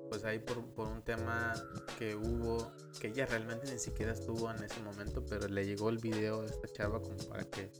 [0.09, 1.55] pues ahí por, por, un tema
[1.99, 5.99] que hubo, que ella realmente ni siquiera estuvo en ese momento, pero le llegó el
[5.99, 7.71] video de esta chava como para que,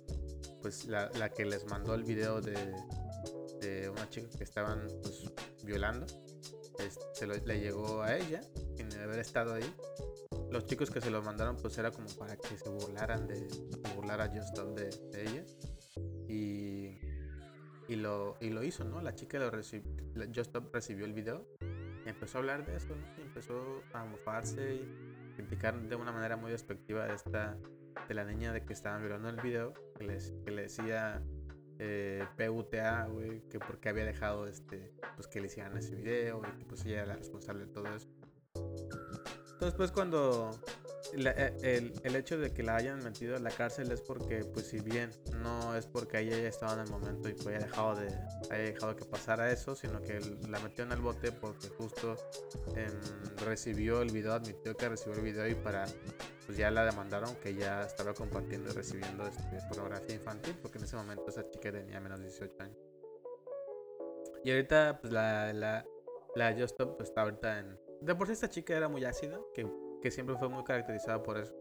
[0.63, 2.75] pues la, la que les mandó el video de,
[3.61, 5.25] de una chica que estaban, pues,
[5.65, 6.07] violando,
[7.15, 8.41] se le llegó a ella,
[8.77, 9.75] sin haber estado ahí
[10.51, 13.47] los chicos que se lo mandaron pues era como para que se burlaran de
[13.95, 15.45] burlar a Justin de, ella.
[16.29, 16.99] Y,
[17.89, 19.91] y lo y lo hizo no la chica lo recibió
[20.35, 21.47] Justin recibió el video
[22.05, 26.37] y empezó a hablar de eso y empezó a mofarse y criticar de una manera
[26.37, 27.57] muy despectiva de esta
[28.09, 31.23] de la niña de que estaban violando el video que, les, que le decía
[31.79, 36.59] eh, PUTA, güey, que porque había dejado este, pues que le hicieran ese video y
[36.59, 38.09] que pues ella era la responsable de todo eso.
[39.57, 40.51] Entonces, pues cuando
[41.15, 44.67] eh, el, el, hecho de que la hayan metido a la cárcel es porque, pues
[44.67, 45.11] si bien
[45.43, 48.09] no es porque ella ya estaba en el momento y pues haya dejado, de,
[48.51, 52.17] haya dejado que pasara eso, sino que la metió en el bote porque justo
[52.75, 52.93] em,
[53.47, 55.87] recibió el video, admitió que recibió el video y para,
[56.45, 60.85] pues ya la demandaron que ya estaba compartiendo y recibiendo este, pornografía infantil, porque en
[60.85, 62.77] ese momento esa chica tenía menos de 18 años.
[64.45, 65.87] Y ahorita, pues la, la,
[66.35, 69.67] la Just pues, está ahorita en de por sí esta chica era muy ácida, que,
[70.03, 71.55] que siempre fue muy caracterizada por eso.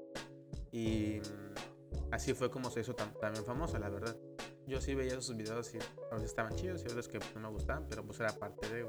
[0.71, 4.15] Y mm, así fue como se hizo también famosa, la verdad.
[4.67, 7.49] yo sí veía esos videos y a veces estaban chidos y otros que no me
[7.49, 8.88] gustaban, pero pues era parte de.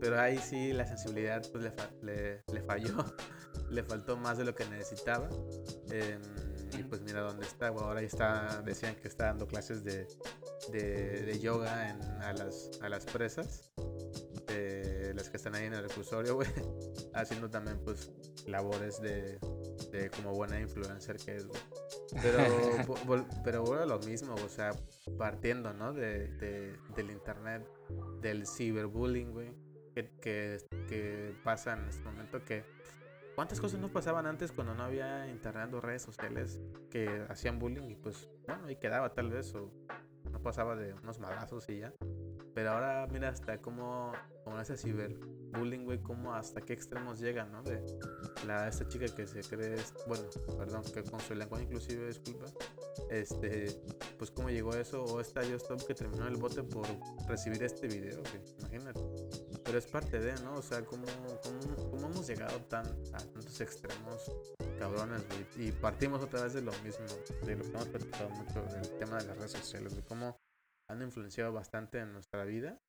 [0.00, 1.64] Pero ahí sí la sensibilidad pues
[2.02, 2.94] le, le, falló,
[3.70, 5.28] le faltó más de lo que necesitaba.
[5.90, 6.20] Em,
[6.78, 7.84] y pues mira dónde está, güey.
[7.84, 10.06] Ahora está, decían que está dando clases de,
[10.70, 13.72] de, de yoga en, a, las, a las presas.
[15.38, 16.48] Están ahí en el reclusorio, güey.
[17.14, 18.12] Haciendo también pues
[18.46, 19.38] labores de,
[19.90, 21.60] de como buena influencer que es, güey.
[22.22, 22.38] Pero,
[23.44, 24.72] pero bueno, lo mismo, o sea,
[25.16, 25.92] partiendo, ¿no?
[25.92, 26.28] De,
[26.94, 27.66] del internet,
[28.20, 29.54] del ciberbullying, güey,
[29.94, 30.58] que, que,
[30.88, 32.64] que, pasa en este momento que...
[33.34, 36.60] ¿Cuántas cosas no pasaban antes cuando no había internet o redes sociales
[36.90, 39.70] que hacían bullying y pues, bueno, ahí quedaba tal vez o
[40.38, 41.92] no pasaba de unos madrazos y ya?
[42.54, 44.12] Pero ahora mira hasta cómo,
[44.44, 47.62] como ese ciberbullying, güey, cómo hasta qué extremos llegan, ¿no?
[47.62, 47.84] De
[48.46, 49.76] la, esta chica que se cree,
[50.06, 50.24] bueno,
[50.56, 52.46] perdón, que con su lenguaje inclusive, disculpa,
[53.10, 53.80] este,
[54.18, 56.86] pues cómo llegó eso, o esta Stop que terminó el bote por
[57.28, 59.00] recibir este video, güey, imagínate.
[59.64, 60.54] Pero es parte de, ¿no?
[60.54, 61.04] O sea, cómo,
[61.42, 61.76] cómo,
[62.08, 64.32] hemos llegado tan, a tantos extremos
[64.78, 65.68] cabrones, güey.
[65.68, 67.06] Y partimos otra vez de lo mismo,
[67.44, 70.04] de lo que hemos platicado mucho, del tema de las redes sociales, güey.
[70.06, 70.36] Cómo
[70.88, 72.80] han influenciado bastante en nuestra vida,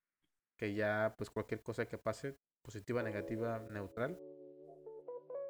[0.58, 4.18] que ya pues cualquier cosa que pase, positiva, negativa, neutral,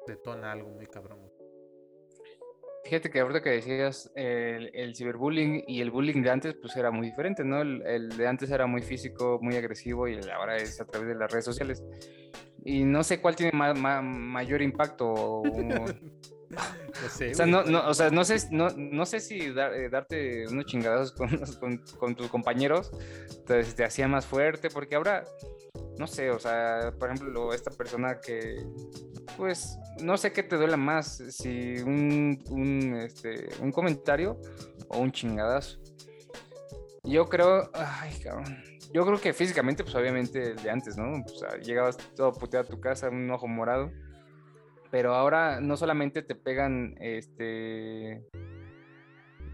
[0.06, 1.30] detona algo muy cabrón.
[2.84, 6.90] Fíjate que ahorita que decías el, el, ciberbullying y el bullying de antes, pues era
[6.90, 7.60] muy diferente, ¿no?
[7.60, 11.14] El, el, de antes era muy físico, muy agresivo y ahora es a través de
[11.14, 11.84] las redes sociales.
[12.64, 15.42] Y no sé cuál tiene mayor impacto.
[16.54, 20.66] o sea, no, no, o sea, no sé, no, no sé si eh, darte unos
[20.66, 21.28] chingados con,
[21.60, 22.90] con, con, tus compañeros
[23.46, 25.24] te, te hacía más fuerte, porque ahora,
[25.98, 28.56] no sé, o sea, por ejemplo, esta persona que,
[29.36, 34.40] pues, no sé qué te duela más, si un, un, este, un comentario
[34.88, 35.78] o un chingadazo.
[37.04, 38.69] Yo creo, ay, cabrón.
[38.92, 41.24] Yo creo que físicamente, pues obviamente de antes, ¿no?
[41.62, 43.90] Llegabas todo puteado a tu casa, un ojo morado
[44.90, 48.22] pero ahora no solamente te pegan, este,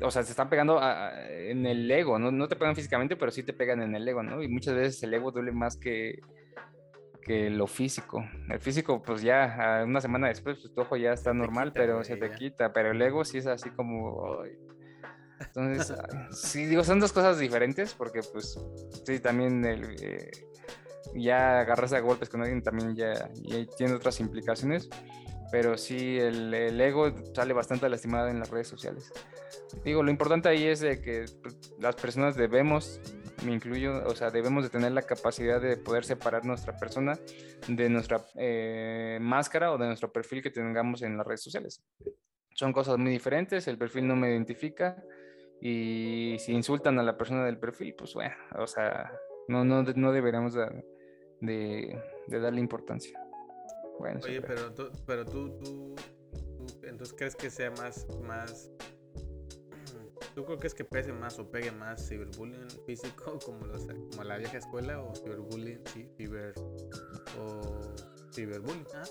[0.01, 0.81] o sea, se están pegando
[1.29, 2.31] en el ego, ¿no?
[2.31, 4.43] no te pegan físicamente, pero sí te pegan en el ego, ¿no?
[4.43, 6.21] Y muchas veces el ego duele más que,
[7.23, 8.25] que lo físico.
[8.49, 12.17] El físico, pues ya una semana después, pues tu ojo ya está normal, pero se
[12.17, 14.43] te quita, pero el ego sí es así como...
[15.41, 15.97] Entonces,
[16.31, 18.59] sí, digo, son dos cosas diferentes, porque pues
[19.05, 20.31] sí, también el, eh,
[21.15, 24.89] ya agarrarse a golpes con alguien también ya, ya tiene otras implicaciones
[25.51, 29.13] pero sí el, el, ego sale bastante lastimado en las redes sociales.
[29.85, 31.27] Digo, lo importante ahí es de que
[31.79, 33.01] las personas debemos,
[33.45, 37.19] me incluyo, o sea, debemos de tener la capacidad de poder separar nuestra persona
[37.69, 41.83] de nuestra eh, máscara o de nuestro perfil que tengamos en las redes sociales.
[42.55, 45.03] Son cosas muy diferentes, el perfil no me identifica
[45.61, 49.13] y si insultan a la persona del perfil, pues bueno, o sea,
[49.49, 50.83] no, no, no deberíamos de,
[51.41, 53.19] de darle importancia.
[53.99, 55.95] Oye, pero, tú, pero tú, tú,
[56.83, 58.71] entonces crees que sea más, más,
[60.35, 64.59] ¿tú crees que pese más o pegue más ciberbullying físico como, los, como la vieja
[64.59, 65.83] escuela o ciberbullying,
[66.17, 66.55] ciber,
[67.41, 67.95] o
[68.33, 68.87] ciberbullying?
[68.95, 69.05] ¿ah?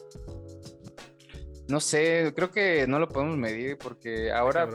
[1.68, 4.70] No sé, creo que no lo podemos medir porque ahora.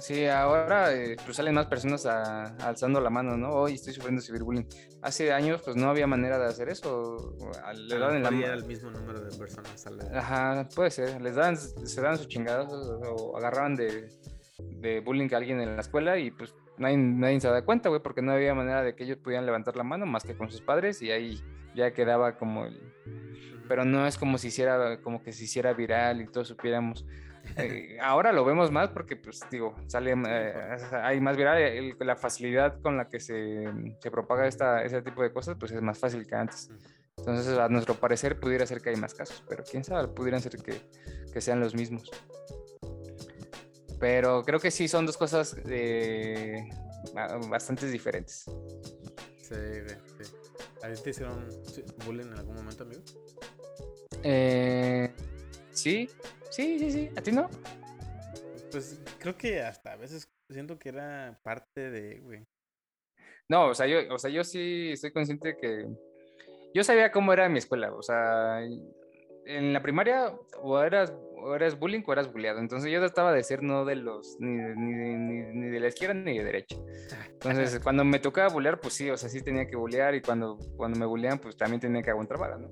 [0.00, 3.50] Sí, ahora eh, pues salen más personas alzando la mano, ¿no?
[3.52, 4.66] Hoy estoy sufriendo ciberbullying.
[5.00, 7.36] Hace años, pues no había manera de hacer eso.
[7.74, 9.86] Le la el mismo número de personas.
[10.12, 11.22] Ajá, puede ser.
[11.22, 14.10] Les dan, se dan sus chingadas o agarraban de,
[14.58, 18.02] de bullying a alguien en la escuela y pues nadie, nadie se da cuenta, güey,
[18.02, 20.60] porque no había manera de que ellos pudieran levantar la mano más que con sus
[20.60, 21.40] padres y ahí
[21.74, 22.78] ya quedaba como el
[23.70, 27.06] pero no es como si hiciera, como que se hiciera viral y todos supiéramos.
[27.56, 32.80] Eh, ahora lo vemos más porque, pues, digo, sale, eh, hay más viral, la facilidad
[32.82, 33.64] con la que se,
[34.00, 36.68] se propaga esta, ese tipo de cosas, pues es más fácil que antes.
[37.16, 40.56] Entonces, a nuestro parecer, pudiera ser que hay más casos, pero quién sabe, pudieran ser
[40.56, 40.82] que,
[41.32, 42.10] que sean los mismos.
[44.00, 46.68] Pero creo que sí son dos cosas eh,
[47.48, 48.46] bastante diferentes.
[49.42, 49.54] Sí,
[50.18, 50.24] sí.
[50.82, 51.46] ¿A ti te hicieron
[52.04, 53.02] bullying en algún momento, amigo?
[54.22, 55.10] Eh,
[55.72, 56.08] sí,
[56.50, 57.10] sí, sí, sí.
[57.16, 57.48] ¿A ti no?
[58.70, 62.46] Pues creo que hasta a veces siento que era parte de, güey.
[63.48, 65.86] No, o sea, yo, o sea, yo sí estoy consciente que
[66.72, 67.92] yo sabía cómo era mi escuela.
[67.92, 72.60] O sea, en la primaria o eras, o eras bullying o eras bulleado.
[72.60, 76.38] Entonces yo trataba de ser no de los, ni, ni, ni, de la izquierda ni
[76.38, 76.76] de derecha.
[77.32, 80.58] Entonces cuando me tocaba bullear, pues sí, o sea, sí tenía que bullear y cuando,
[80.76, 82.70] cuando me bulleaban, pues también tenía que aguantar vara, ¿no?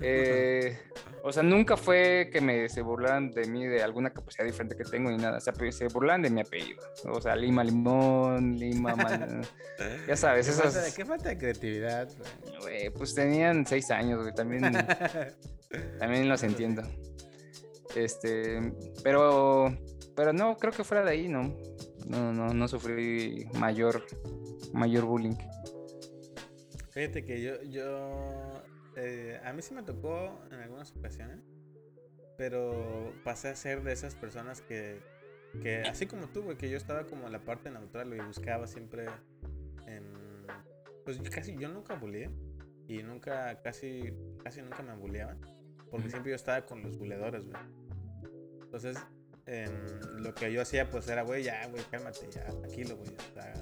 [0.00, 0.78] Eh,
[1.22, 4.84] o sea, nunca fue que me se burlaran de mí de alguna capacidad diferente que
[4.84, 5.38] tengo ni nada.
[5.38, 6.82] O sea, se burlan de mi apellido.
[7.06, 8.94] O sea, Lima Limón, Lima
[10.08, 10.72] Ya sabes, ¿Qué esas.
[10.74, 12.08] Falta de, ¿Qué falta de creatividad,
[12.60, 12.90] güey?
[12.90, 14.34] pues tenían seis años, güey.
[14.34, 14.62] También,
[15.98, 16.82] también los entiendo.
[17.94, 18.72] Este,
[19.02, 19.76] pero,
[20.14, 21.56] pero no, creo que fuera de ahí, no.
[22.06, 24.04] No, no, no sufrí mayor,
[24.72, 25.36] mayor bullying.
[26.90, 28.57] Fíjate que yo, yo,
[29.00, 31.38] eh, a mí sí me tocó en algunas ocasiones,
[32.36, 35.00] pero pasé a ser de esas personas que,
[35.62, 38.66] que así como tú, güey, que yo estaba como en la parte neutral y buscaba
[38.66, 39.06] siempre
[39.86, 40.04] en,
[41.04, 42.30] pues casi, yo nunca bullié
[42.88, 45.38] y nunca, casi, casi nunca me bulleaban,
[45.90, 47.62] porque siempre yo estaba con los buleadores, güey.
[48.62, 48.98] Entonces,
[50.16, 53.54] lo que yo hacía pues era, güey, ya, güey, cálmate, ya, tranquilo, güey, o sea,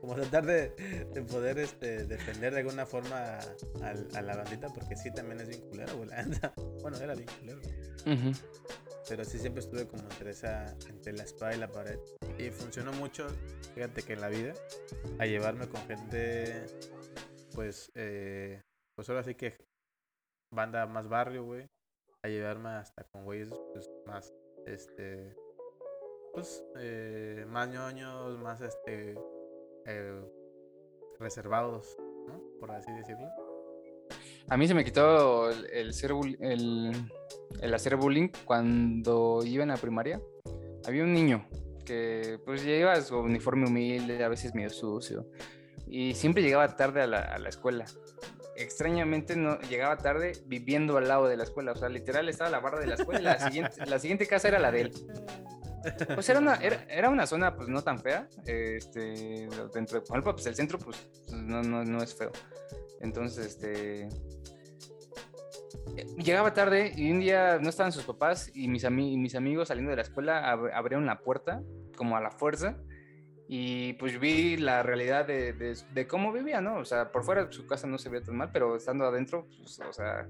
[0.00, 0.70] como tratar de,
[1.12, 3.38] de poder este, defender de alguna forma
[3.82, 6.08] a, a, la bandita, porque sí también es bien culero, güey.
[6.80, 7.60] Bueno, era bien culero.
[9.08, 11.98] Pero sí siempre estuve como entre, esa, entre la espada y la pared.
[12.38, 13.26] Y funcionó mucho,
[13.74, 14.54] fíjate que en la vida,
[15.18, 16.66] a llevarme con gente,
[17.54, 18.62] pues, eh,
[18.94, 19.56] pues ahora sí que
[20.52, 21.68] banda más barrio, güey.
[22.22, 24.32] A llevarme hasta con güeyes pues, más,
[24.66, 25.34] este,
[26.32, 29.18] pues, eh, más ñoños, más, este,
[29.86, 30.20] eh,
[31.18, 32.40] reservados, ¿no?
[32.58, 33.28] Por así decirlo.
[34.48, 36.92] A mí se me quitó el, ser el,
[37.60, 40.20] el, hacer bullying cuando iba en la primaria.
[40.86, 41.46] Había un niño
[41.84, 45.26] que pues llevaba su uniforme humilde, a veces medio sucio,
[45.86, 47.84] y siempre llegaba tarde a la, a la escuela.
[48.56, 52.60] Extrañamente no llegaba tarde viviendo al lado de la escuela, o sea, literal estaba la
[52.60, 54.92] barra de la escuela la siguiente, la siguiente casa era la de él.
[56.14, 58.28] Pues era una, era, era, una zona pues no tan fea.
[58.46, 62.32] Este, dentro de pues el centro pues no, no, no es feo.
[63.00, 64.08] Entonces, este
[66.18, 69.90] llegaba tarde y un día no estaban sus papás y mis, ami mis amigos saliendo
[69.90, 71.62] de la escuela ab abrieron la puerta
[71.96, 72.76] como a la fuerza
[73.52, 76.78] y pues vi la realidad de, de, de, cómo vivía, ¿no?
[76.78, 79.80] O sea, por fuera su casa no se veía tan mal, pero estando adentro, pues,
[79.80, 80.28] o sea,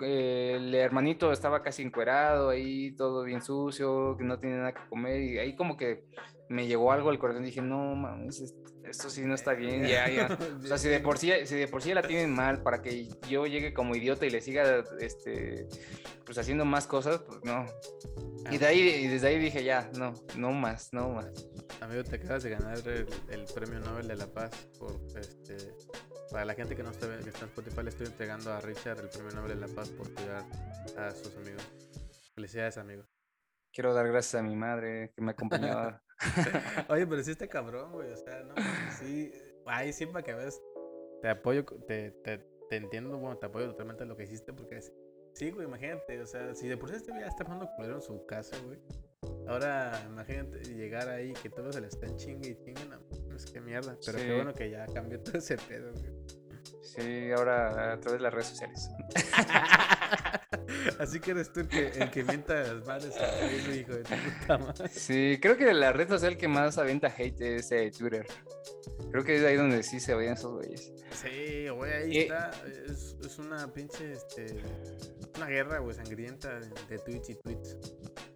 [0.00, 5.20] el hermanito estaba casi encuerado ahí, todo bien sucio, que no tenía nada que comer,
[5.22, 6.04] y ahí como que
[6.48, 8.54] me llegó algo al corazón dije, no mames,
[8.84, 10.38] esto sí no está bien, ya, ya.
[10.62, 13.08] O sea, si de por sí, si de por sí la tienen mal para que
[13.28, 15.66] yo llegue como idiota y le siga, este,
[16.24, 17.64] pues haciendo más cosas, pues no.
[18.50, 21.30] Y de ahí, y desde ahí dije, ya, no, no más, no más.
[21.80, 25.56] Amigo, te acabas de ganar el, el premio Nobel de la Paz por, este,
[26.32, 28.98] para la gente que no está, que está en Spotify, le estoy entregando a Richard
[29.00, 30.44] el premio Nobel de la Paz por cuidar
[30.96, 31.62] a sus amigos.
[32.34, 33.04] Felicidades, amigo.
[33.72, 36.02] Quiero dar gracias a mi madre que me acompañaba.
[36.88, 38.10] Oye, pero sí está cabrón, güey.
[38.10, 38.54] O sea, no,
[38.98, 39.32] sí.
[39.66, 40.60] Ahí sí, para que ves.
[41.20, 44.80] Te apoyo, te, te, te, entiendo, bueno, te apoyo totalmente en lo que hiciste porque
[45.34, 46.20] sí, güey, imagínate.
[46.20, 48.78] O sea, si de por sí este ya está jugando culero en su casa, güey.
[49.46, 52.84] Ahora, imagínate llegar ahí que todos se le están chingue y chingue.
[52.86, 53.96] No, es que mierda.
[54.04, 56.11] Pero qué bueno que ya cambió todo ese pedo, güey.
[56.94, 58.90] Sí, ahora a través de las redes sociales.
[60.98, 64.14] Así que eres tú el que, el que mienta las madres a hijo de tu
[64.14, 64.88] puta madre.
[64.88, 68.26] Sí, creo que la red social que más avienta hate es eh, Twitter.
[69.10, 70.92] Creo que es ahí donde sí se vayan esos güeyes.
[71.12, 72.50] Sí, güey, ahí está.
[72.86, 74.46] Es, es, una pinche, este,
[75.36, 77.76] una guerra, güey, sangrienta de, tweets y tweets.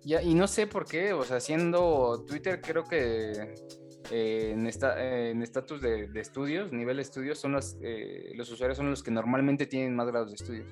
[0.03, 3.55] Ya, y no sé por qué, o sea, siendo Twitter creo que
[4.11, 4.67] eh, en
[5.43, 9.11] estatus de, de, estudios, nivel de estudios, son los, eh, los usuarios son los que
[9.11, 10.67] normalmente tienen más grados de estudios.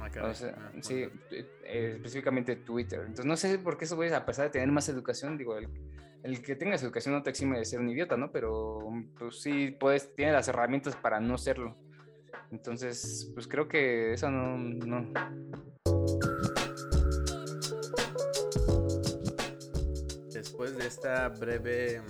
[0.00, 3.00] Ah, o sea, ah, sí, eh, específicamente Twitter.
[3.00, 5.68] Entonces no sé por qué esos güeyes, a pesar de tener más educación, digo, el,
[6.22, 8.30] el, que tengas educación no te exime de ser un idiota, ¿no?
[8.30, 8.80] Pero
[9.18, 11.76] pues sí, puedes, tiene las herramientas para no serlo.
[12.50, 15.12] Entonces, pues creo que eso no, no.
[20.32, 22.00] Después de esta breve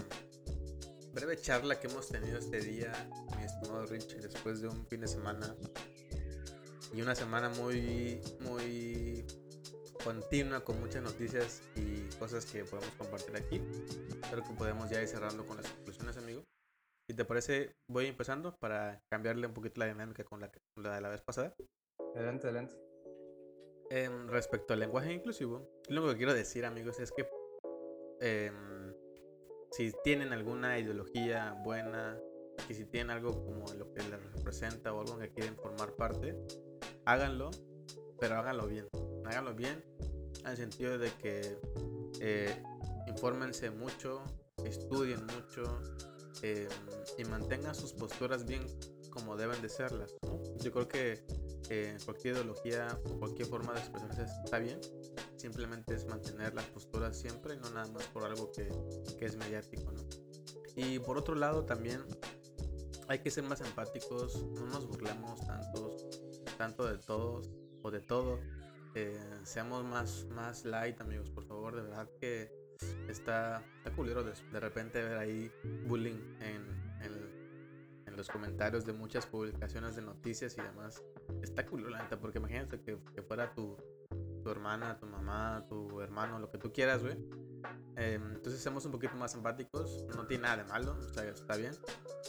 [1.19, 2.93] breve charla que hemos tenido este día,
[3.37, 5.53] mi estimado Rich, después de un fin de semana
[6.95, 9.27] y una semana muy, muy
[10.05, 13.61] continua con muchas noticias y cosas que podemos compartir aquí.
[14.23, 16.45] Espero que podemos ya ir cerrando con las conclusiones, amigo.
[17.09, 21.01] Si te parece, voy empezando para cambiarle un poquito la dinámica con la, la de
[21.01, 21.53] la vez pasada.
[22.15, 22.77] Adelante, adelante.
[24.29, 27.29] respecto al lenguaje inclusivo, lo único que quiero decir, amigos, es que
[28.21, 28.53] eh,
[29.71, 32.19] si tienen alguna ideología buena
[32.69, 36.37] y si tienen algo como lo que les representa o algo que quieren formar parte,
[37.05, 37.51] háganlo,
[38.19, 38.89] pero háganlo bien.
[39.25, 39.85] Háganlo bien
[40.45, 41.59] en el sentido de que
[42.21, 42.63] eh,
[43.07, 44.25] infórmense mucho,
[44.65, 45.83] estudien mucho
[46.43, 46.69] eh,
[47.17, 48.63] y mantengan sus posturas bien
[49.11, 50.17] como deben de serlas.
[50.61, 51.25] Yo creo que
[51.71, 54.81] eh, cualquier ideología o cualquier forma de expresarse está bien.
[55.39, 58.69] Simplemente es mantener las posturas siempre, no nada más por algo que,
[59.19, 60.03] que es mediático, ¿no?
[60.75, 62.05] Y por otro lado también
[63.09, 65.97] hay que ser más empáticos, no nos burlemos tanto,
[66.59, 67.51] tanto de todos
[67.83, 68.41] o de todo.
[69.45, 71.77] Seamos más, más light, amigos, por favor.
[71.77, 72.51] De verdad que
[73.09, 75.53] está, está culero de, de repente ver ahí
[75.87, 76.67] bullying en,
[77.03, 77.39] en,
[78.17, 81.01] los comentarios de muchas publicaciones de noticias y demás.
[81.41, 83.77] Está culero, la neta, porque imagínate que, que fuera tu,
[84.49, 87.19] tu hermana, tu mamá, tu hermano, lo que tú quieras, güey.
[87.97, 90.07] Em, entonces seamos un poquito más empáticos.
[90.17, 91.75] No tiene nada de malo, o sea, está bien.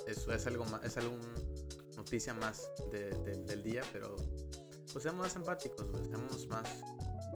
[0.06, 1.18] Eso es algo más, es algo
[1.96, 4.18] noticia más del día, pero
[4.92, 6.82] pues seamos más empáticos, seamos más,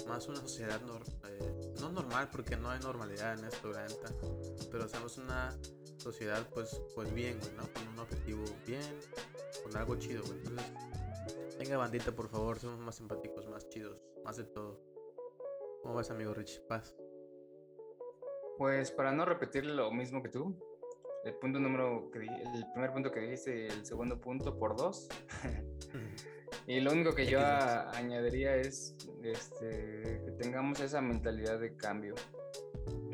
[0.06, 0.82] más una sociedad
[1.30, 3.86] eh, no normal, porque no hay normalidad en esto, la
[4.70, 5.58] pero seamos una
[5.98, 7.72] sociedad pues, pues bien, ¿no?
[7.72, 9.00] Con un objetivo bien,
[9.64, 10.66] con algo chido, Entonces,
[11.64, 14.82] venga bandita, por favor, seamos más empáticos, más chidos, más de todo.
[15.82, 16.62] ¿Cómo vas, amigo Rich?
[16.68, 16.94] Paz.
[18.58, 20.60] Pues para no repetir lo mismo que tú,
[21.24, 25.08] el punto número que el primer punto que dijiste, el segundo punto por dos.
[26.68, 32.16] y lo único que yo añadiría es este, que tengamos esa mentalidad de cambio.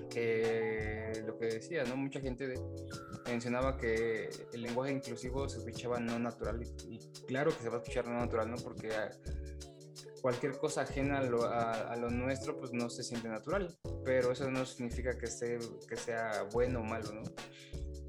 [0.09, 1.95] Que lo que decía, ¿no?
[1.95, 2.55] Mucha gente
[3.29, 7.79] mencionaba que el lenguaje inclusivo se escuchaba no natural y, claro que se va a
[7.79, 8.57] escuchar no natural, ¿no?
[8.57, 8.89] Porque
[10.21, 14.49] cualquier cosa ajena a lo, a, lo, nuestro pues no se siente natural, pero eso
[14.51, 15.27] no significa que,
[15.87, 17.23] que sea bueno o malo, ¿no?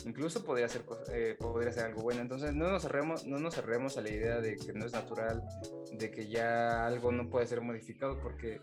[0.07, 2.23] Incluso podría ser, eh, podría ser algo bueno.
[2.23, 5.43] Entonces no nos, cerremos, no nos cerremos a la idea de que no es natural,
[5.93, 8.61] de que ya algo no puede ser modificado, porque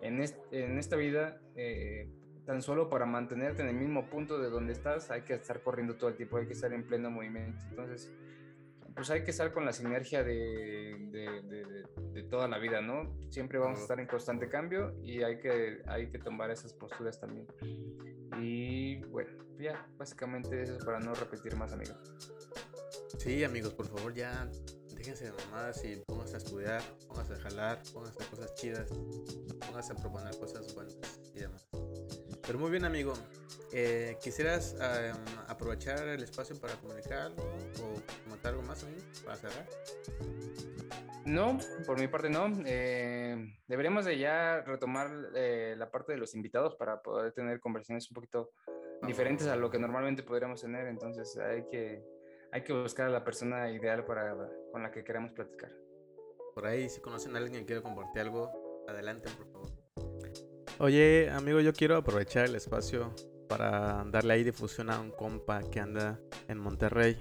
[0.00, 2.08] en, en esta vida, eh,
[2.46, 5.96] tan solo para mantenerte en el mismo punto de donde estás, hay que estar corriendo
[5.96, 7.58] todo el tiempo, hay que estar en pleno movimiento.
[7.70, 8.10] Entonces,
[8.94, 13.16] pues hay que estar con la sinergia de, de, toda la vida, ¿no?
[13.30, 17.18] Siempre vamos a estar en constante cambio y hay que, hay que tomar esas posturas
[17.18, 17.46] también.
[18.40, 21.96] Y bueno, ya, básicamente eso es para no repetir más, amigos.
[23.18, 24.48] Sí, amigos, por favor, ya
[24.94, 28.90] déjense de mamadas y pónganse a estudiar, pónganse a jalar, pónganse a cosas chidas,
[29.66, 30.96] pónganse a proponer cosas buenas
[31.34, 31.66] y demás.
[32.50, 33.12] Pero muy bien, amigo.
[33.72, 35.14] Eh, ¿Quisieras em,
[35.46, 39.68] aprovechar el espacio para comunicar algo o comentar algo más, amigo, para cerrar?
[41.24, 42.48] No, por mi parte no.
[42.66, 48.10] Eh, deberíamos de ya retomar eh, la parte de los invitados para poder tener conversaciones
[48.10, 48.50] un poquito
[49.06, 50.88] diferentes a lo que normalmente podríamos tener.
[50.88, 52.02] Entonces hay que,
[52.50, 54.34] hay que buscar a la persona ideal para,
[54.72, 55.70] con la que queramos platicar.
[56.52, 58.50] Por ahí, si conocen a alguien que quiere compartir algo,
[58.88, 59.79] adelante, por favor.
[60.82, 63.14] Oye, amigo, yo quiero aprovechar el espacio
[63.50, 66.18] para darle ahí difusión a un compa que anda
[66.48, 67.18] en Monterrey.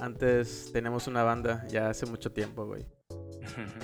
[0.00, 2.86] Antes teníamos una banda ya hace mucho tiempo, güey.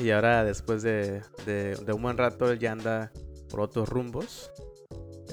[0.01, 3.12] Y ahora después de, de, un buen rato él ya anda
[3.51, 4.51] por otros rumbos.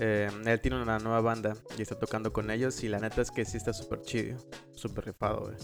[0.02, 3.32] Eh, él tiene una nueva banda y está tocando con ellos y la neta es
[3.32, 4.38] que sí está súper chido,
[4.74, 5.56] súper rifado, güey.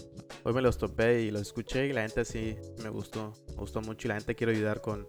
[0.42, 3.82] Hoy me los topé y los escuché y la neta sí me gustó, me gustó
[3.82, 5.06] mucho y la neta quiero ayudar con,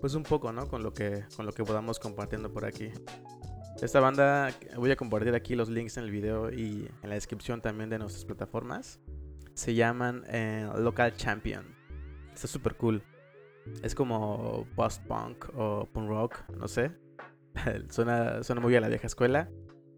[0.00, 0.68] pues un poco, ¿no?
[0.68, 2.90] Con lo que, con lo que podamos compartiendo por aquí.
[3.82, 7.60] Esta banda, voy a compartir aquí los links en el video y en la descripción
[7.60, 9.00] también de nuestras plataformas.
[9.54, 11.64] Se llaman eh, Local Champion.
[12.32, 13.02] Está súper cool.
[13.82, 16.92] Es como post-punk o punk rock, no sé.
[17.90, 19.50] suena, suena muy a la vieja escuela.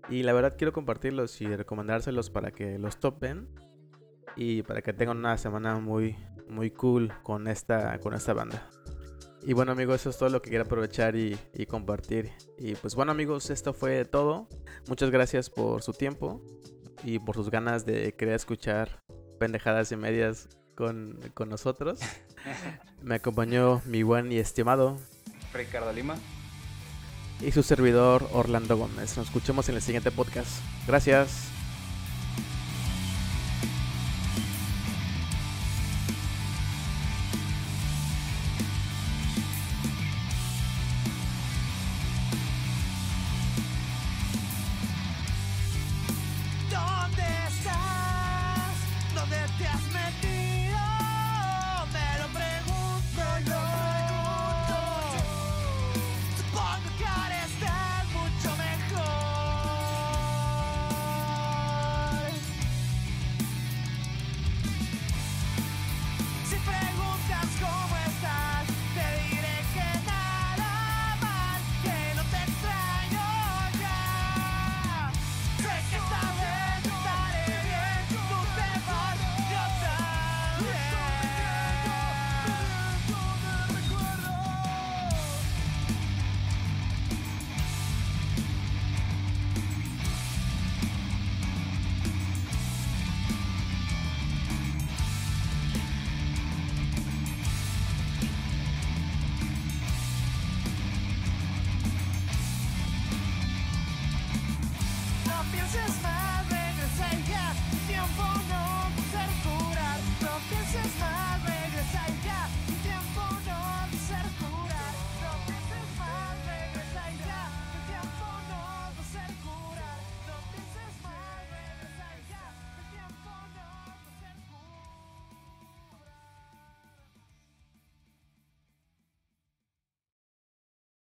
[0.09, 3.49] Y la verdad quiero compartirlos y recomendárselos para que los topen.
[4.37, 6.17] Y para que tengan una semana muy,
[6.49, 8.69] muy cool con esta, con esta banda.
[9.47, 11.39] Y bueno amigos, eso es todo lo que quiero aprovechar y,
[11.69, 12.33] compartir.
[12.59, 14.49] Y pues bueno amigos, esto fue todo.
[14.89, 16.43] Muchas gracias por su tiempo
[17.05, 19.05] y por sus ganas de querer escuchar
[19.39, 22.01] pendejadas y medias con, con nosotros.
[23.03, 24.97] Me acompañó mi buen y estimado
[25.55, 26.17] Ricardo Lima
[27.41, 29.17] y su servidor Orlando Gómez.
[29.17, 30.61] Nos escuchamos en el siguiente podcast.
[30.89, 31.56] Gracias.